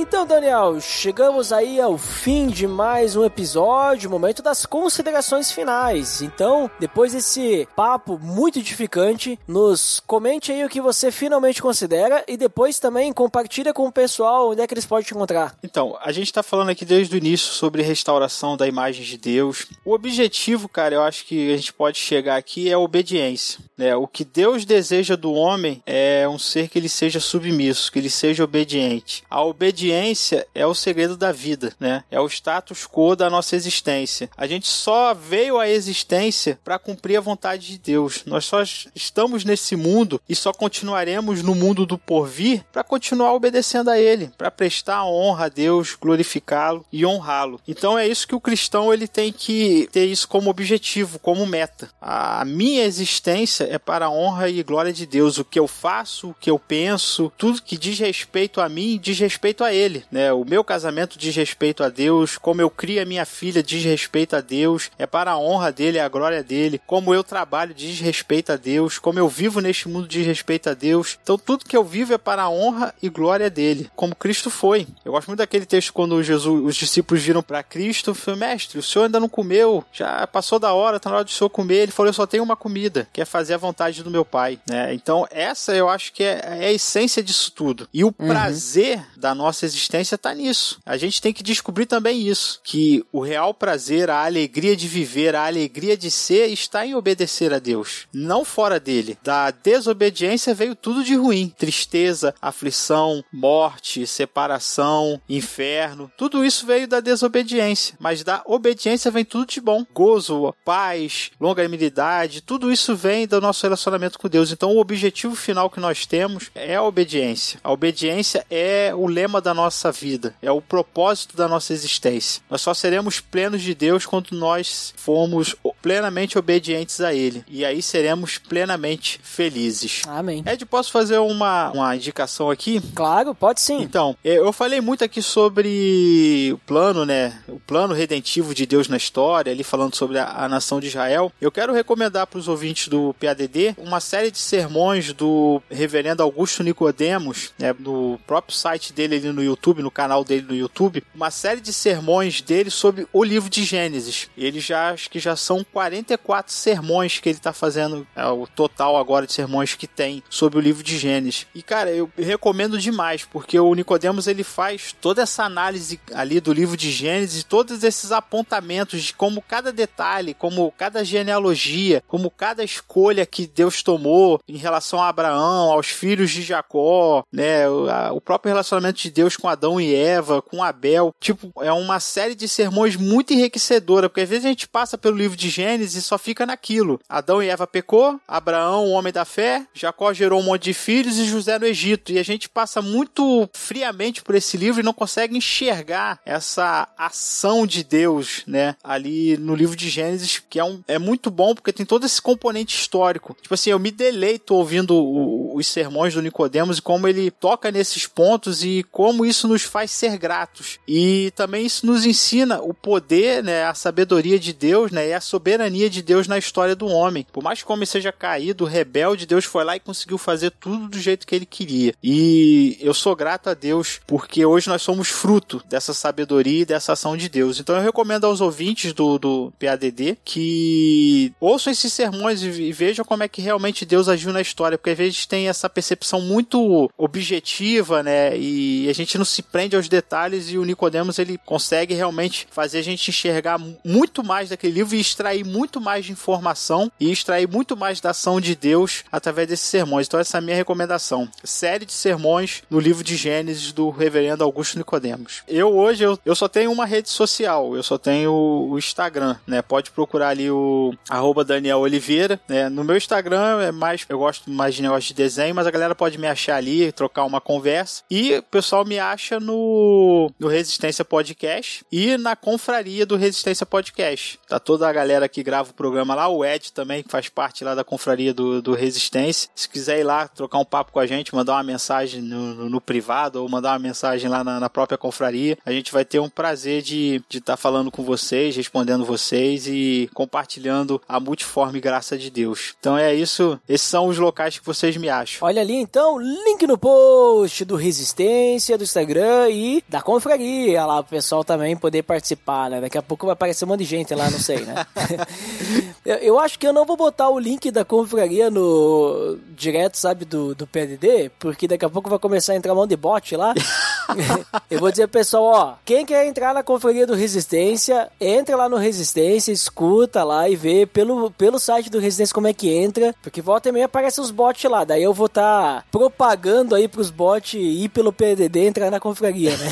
[0.00, 6.22] Então, Daniel, chegamos aí ao fim de mais um episódio, momento das considerações finais.
[6.22, 12.36] Então, depois desse papo muito edificante, nos comente aí o que você finalmente considera e
[12.36, 15.58] depois também compartilha com o pessoal onde é que eles podem te encontrar.
[15.64, 19.66] Então, a gente está falando aqui desde o início sobre restauração da imagem de Deus.
[19.84, 23.58] O objetivo, cara, eu acho que a gente pode chegar aqui é a obediência.
[23.76, 23.96] Né?
[23.96, 28.08] O que Deus deseja do homem é um ser que ele seja submisso, que ele
[28.08, 29.24] seja obediente.
[29.28, 32.04] A obediência obediência é o segredo da vida, né?
[32.10, 34.28] É o status quo da nossa existência.
[34.36, 38.22] A gente só veio à existência para cumprir a vontade de Deus.
[38.26, 38.62] Nós só
[38.94, 44.30] estamos nesse mundo e só continuaremos no mundo do porvir para continuar obedecendo a Ele,
[44.36, 47.60] para prestar honra a Deus, glorificá-lo e honrá-lo.
[47.66, 51.88] Então é isso que o cristão ele tem que ter isso como objetivo, como meta.
[52.00, 55.38] A minha existência é para a honra e glória de Deus.
[55.38, 59.18] O que eu faço, o que eu penso, tudo que diz respeito a mim, diz
[59.18, 59.77] respeito a Ele.
[60.10, 60.32] Né?
[60.32, 64.34] O meu casamento diz respeito a Deus, como eu crio a minha filha diz respeito
[64.34, 66.80] a Deus, é para a honra dele, a glória dele.
[66.86, 70.74] Como eu trabalho diz respeito a Deus, como eu vivo neste mundo diz respeito a
[70.74, 71.18] Deus.
[71.22, 74.86] Então tudo que eu vivo é para a honra e glória dele, como Cristo foi.
[75.04, 78.82] Eu gosto muito daquele texto quando Jesus, os discípulos viram para Cristo, foi mestre, o
[78.82, 81.82] senhor ainda não comeu, já passou da hora, tá na hora do senhor comer.
[81.82, 84.58] Ele falou: eu só tenho uma comida, que é fazer a vontade do meu pai.
[84.68, 84.94] Né?
[84.94, 87.88] Então essa eu acho que é, é a essência disso tudo.
[87.92, 88.28] E o uhum.
[88.28, 90.80] prazer da nossa existência está nisso.
[90.84, 95.34] A gente tem que descobrir também isso, que o real prazer, a alegria de viver,
[95.34, 99.16] a alegria de ser está em obedecer a Deus, não fora dele.
[99.22, 106.10] Da desobediência veio tudo de ruim: tristeza, aflição, morte, separação, inferno.
[106.16, 112.40] Tudo isso veio da desobediência, mas da obediência vem tudo de bom: gozo, paz, longanimidade.
[112.40, 114.50] Tudo isso vem do nosso relacionamento com Deus.
[114.50, 117.60] Então, o objetivo final que nós temos é a obediência.
[117.62, 122.40] A obediência é o lema da nossa vida, é o propósito da nossa existência.
[122.48, 127.44] Nós só seremos plenos de Deus quando nós formos plenamente obedientes a Ele.
[127.48, 130.02] E aí seremos plenamente felizes.
[130.06, 130.44] Amém.
[130.46, 132.80] Ed, posso fazer uma, uma indicação aqui?
[132.94, 133.82] Claro, pode sim.
[133.82, 137.42] Então, eu falei muito aqui sobre o plano, né?
[137.48, 141.32] O plano redentivo de Deus na história, ali falando sobre a, a nação de Israel.
[141.40, 146.62] Eu quero recomendar para os ouvintes do PADD uma série de sermões do reverendo Augusto
[146.62, 151.30] Nicodemos, né, no próprio site dele ali no YouTube, no canal dele no YouTube, uma
[151.30, 154.28] série de sermões dele sobre o livro de Gênesis.
[154.36, 158.96] Ele já acho que já são 44 sermões que ele está fazendo, é o total
[158.96, 161.46] agora de sermões que tem sobre o livro de Gênesis.
[161.54, 166.52] E cara, eu recomendo demais, porque o Nicodemos ele faz toda essa análise ali do
[166.52, 172.62] livro de Gênesis, todos esses apontamentos de como cada detalhe, como cada genealogia, como cada
[172.64, 178.50] escolha que Deus tomou em relação a Abraão, aos filhos de Jacó, né, o próprio
[178.50, 182.96] relacionamento de Deus com Adão e Eva, com Abel, tipo, é uma série de sermões
[182.96, 186.46] muito enriquecedora, porque às vezes a gente passa pelo livro de Gênesis e só fica
[186.46, 187.00] naquilo.
[187.08, 191.18] Adão e Eva pecou, Abraão, o homem da fé, Jacó gerou um monte de filhos
[191.18, 192.12] e José no Egito.
[192.12, 197.66] E a gente passa muito friamente por esse livro e não consegue enxergar essa ação
[197.66, 201.72] de Deus, né, ali no livro de Gênesis, que é, um, é muito bom porque
[201.72, 203.36] tem todo esse componente histórico.
[203.40, 207.70] Tipo assim, eu me deleito ouvindo o, os sermões do Nicodemos e como ele toca
[207.70, 210.78] nesses pontos e como isso nos faz ser gratos.
[210.86, 215.20] E também isso nos ensina o poder, né, a sabedoria de Deus, né, e a
[215.20, 217.26] soberania de Deus na história do homem.
[217.32, 220.88] Por mais que o homem seja caído, rebelde, Deus foi lá e conseguiu fazer tudo
[220.88, 221.94] do jeito que ele queria.
[222.02, 226.92] E eu sou grato a Deus porque hoje nós somos fruto dessa sabedoria e dessa
[226.92, 227.60] ação de Deus.
[227.60, 233.22] Então eu recomendo aos ouvintes do, do PADD que ouçam esses sermões e vejam como
[233.22, 238.02] é que realmente Deus agiu na história, porque às vezes tem essa percepção muito objetiva,
[238.02, 238.36] né?
[238.36, 242.78] E a gente não se prende aos detalhes e o Nicodemos ele consegue realmente fazer
[242.78, 247.48] a gente enxergar muito mais daquele livro e extrair muito mais de informação e extrair
[247.48, 250.06] muito mais da ação de Deus através desses sermões.
[250.06, 251.28] Então essa é a minha recomendação.
[251.44, 255.42] Série de sermões no livro de Gênesis do reverendo Augusto Nicodemos.
[255.46, 259.62] Eu hoje eu, eu só tenho uma rede social, eu só tenho o Instagram, né?
[259.62, 262.68] Pode procurar ali o arroba Daniel Oliveira, né?
[262.68, 265.94] No meu Instagram é mais, eu gosto mais de negócio de desenho, mas a galera
[265.94, 268.02] pode me achar ali, trocar uma conversa.
[268.10, 274.38] E o pessoal me acha no, no Resistência Podcast e na confraria do Resistência Podcast.
[274.48, 277.64] Tá toda a galera que grava o programa lá, o Ed também, que faz parte
[277.64, 279.48] lá da confraria do, do Resistência.
[279.54, 282.70] Se quiser ir lá trocar um papo com a gente, mandar uma mensagem no, no,
[282.70, 286.18] no privado ou mandar uma mensagem lá na, na, própria confraria, a gente vai ter
[286.18, 291.80] um prazer de estar de tá falando com vocês, respondendo vocês e compartilhando a multiforme
[291.80, 292.74] graça de Deus.
[292.78, 295.46] Então é isso, esses são os locais que vocês me acham.
[295.46, 301.04] Olha ali então, link no post do Resistência, do Instagram e da confraria lá, o
[301.04, 302.80] pessoal também poder participar, né?
[302.80, 304.86] Daqui a pouco vai aparecer um monte de gente lá, não sei, né?
[306.04, 310.24] eu, eu, acho que eu não vou botar o link da confraria no direto, sabe,
[310.24, 313.36] do, do PDD, porque daqui a pouco vai começar a entrar um monte de bot
[313.36, 313.54] lá.
[314.70, 318.76] eu vou dizer pessoal, ó, quem quer entrar na confraria do Resistência, entra lá no
[318.76, 323.42] Resistência, escuta lá e vê pelo, pelo site do Resistência como é que entra, porque
[323.42, 327.10] volta e meia aparecem os bots lá, daí eu vou estar tá propagando aí pros
[327.10, 329.70] bots ir pelo PDD entrar na confraria, né?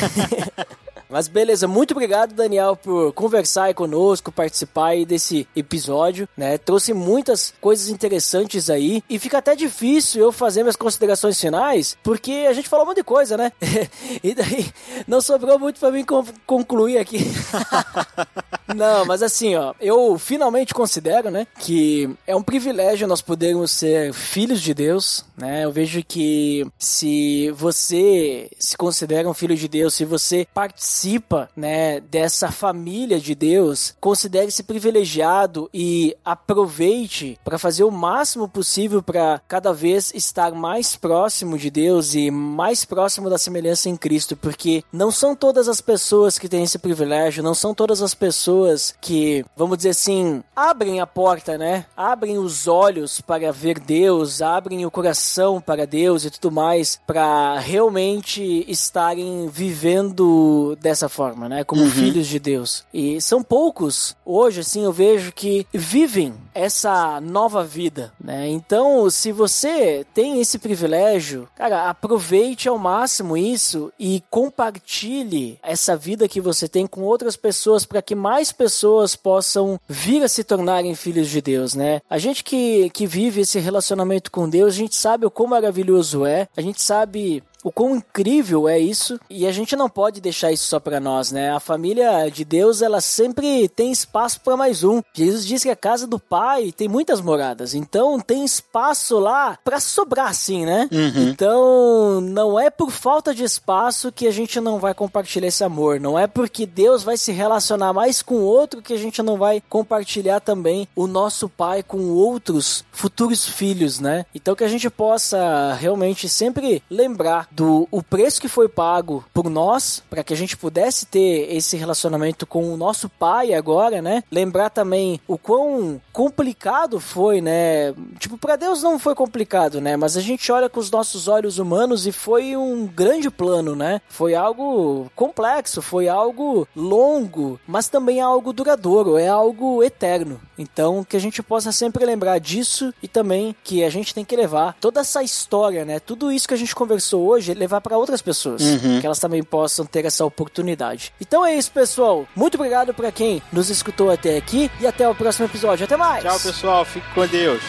[1.08, 6.58] Mas beleza, muito obrigado, Daniel, por conversar aí conosco, participar aí desse episódio, né?
[6.58, 12.46] Trouxe muitas coisas interessantes aí e fica até difícil eu fazer minhas considerações finais, porque
[12.48, 13.52] a gente falou um monte de coisa, né?
[14.22, 14.66] e daí
[15.06, 16.04] não sobrou muito para mim
[16.46, 17.18] concluir aqui.
[18.74, 24.12] não, mas assim, ó, eu finalmente considero, né, que é um privilégio nós podermos ser
[24.12, 25.64] filhos de Deus, né?
[25.64, 32.00] Eu vejo que se você se considera um filho de Deus, se você participa né,
[32.00, 39.72] dessa família de Deus, considere-se privilegiado e aproveite para fazer o máximo possível para cada
[39.72, 45.10] vez estar mais próximo de Deus e mais próximo da semelhança em Cristo, porque não
[45.10, 48.55] são todas as pessoas que têm esse privilégio, não são todas as pessoas
[49.00, 51.86] que, vamos dizer assim, abrem a porta, né?
[51.96, 57.58] Abrem os olhos para ver Deus, abrem o coração para Deus e tudo mais, para
[57.58, 61.64] realmente estarem vivendo dessa forma, né?
[61.64, 61.90] Como uhum.
[61.90, 62.84] filhos de Deus.
[62.92, 68.48] E são poucos, hoje, assim, eu vejo que vivem essa nova vida, né?
[68.48, 76.28] Então, se você tem esse privilégio, cara, aproveite ao máximo isso e compartilhe essa vida
[76.28, 80.94] que você tem com outras pessoas para que mais pessoas possam vir a se tornarem
[80.94, 82.00] filhos de Deus, né?
[82.08, 86.24] A gente que, que vive esse relacionamento com Deus, a gente sabe o quão maravilhoso
[86.24, 90.52] é, a gente sabe o quão incrível é isso e a gente não pode deixar
[90.52, 91.50] isso só para nós, né?
[91.50, 95.02] A família de Deus, ela sempre tem espaço para mais um.
[95.12, 99.80] Jesus diz que a casa do Pai tem muitas moradas, então tem espaço lá para
[99.80, 100.88] sobrar, sim, né?
[100.92, 101.28] Uhum.
[101.28, 105.98] Então não é por falta de espaço que a gente não vai compartilhar esse amor,
[105.98, 109.60] não é porque Deus vai se relacionar mais com outro que a gente não vai
[109.60, 114.24] compartilhar também o nosso Pai com outros futuros filhos, né?
[114.32, 119.48] Então que a gente possa realmente sempre lembrar do o preço que foi pago por
[119.48, 124.22] nós para que a gente pudesse ter esse relacionamento com o nosso pai agora, né?
[124.30, 127.94] Lembrar também o quão complicado foi, né?
[128.18, 129.96] Tipo, para Deus não foi complicado, né?
[129.96, 134.02] Mas a gente olha com os nossos olhos humanos e foi um grande plano, né?
[134.08, 140.40] Foi algo complexo, foi algo longo, mas também é algo duradouro, é algo eterno.
[140.58, 144.36] Então, que a gente possa sempre lembrar disso e também que a gente tem que
[144.36, 146.00] levar toda essa história, né?
[146.00, 149.00] Tudo isso que a gente conversou hoje, levar para outras pessoas, uhum.
[149.00, 151.12] que elas também possam ter essa oportunidade.
[151.20, 152.26] Então é isso, pessoal.
[152.34, 155.84] Muito obrigado para quem nos escutou até aqui e até o próximo episódio.
[155.84, 156.22] Até mais.
[156.22, 156.84] Tchau, pessoal.
[156.84, 157.62] Fique com Deus.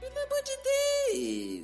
[0.00, 1.63] Pelo amor de Deus.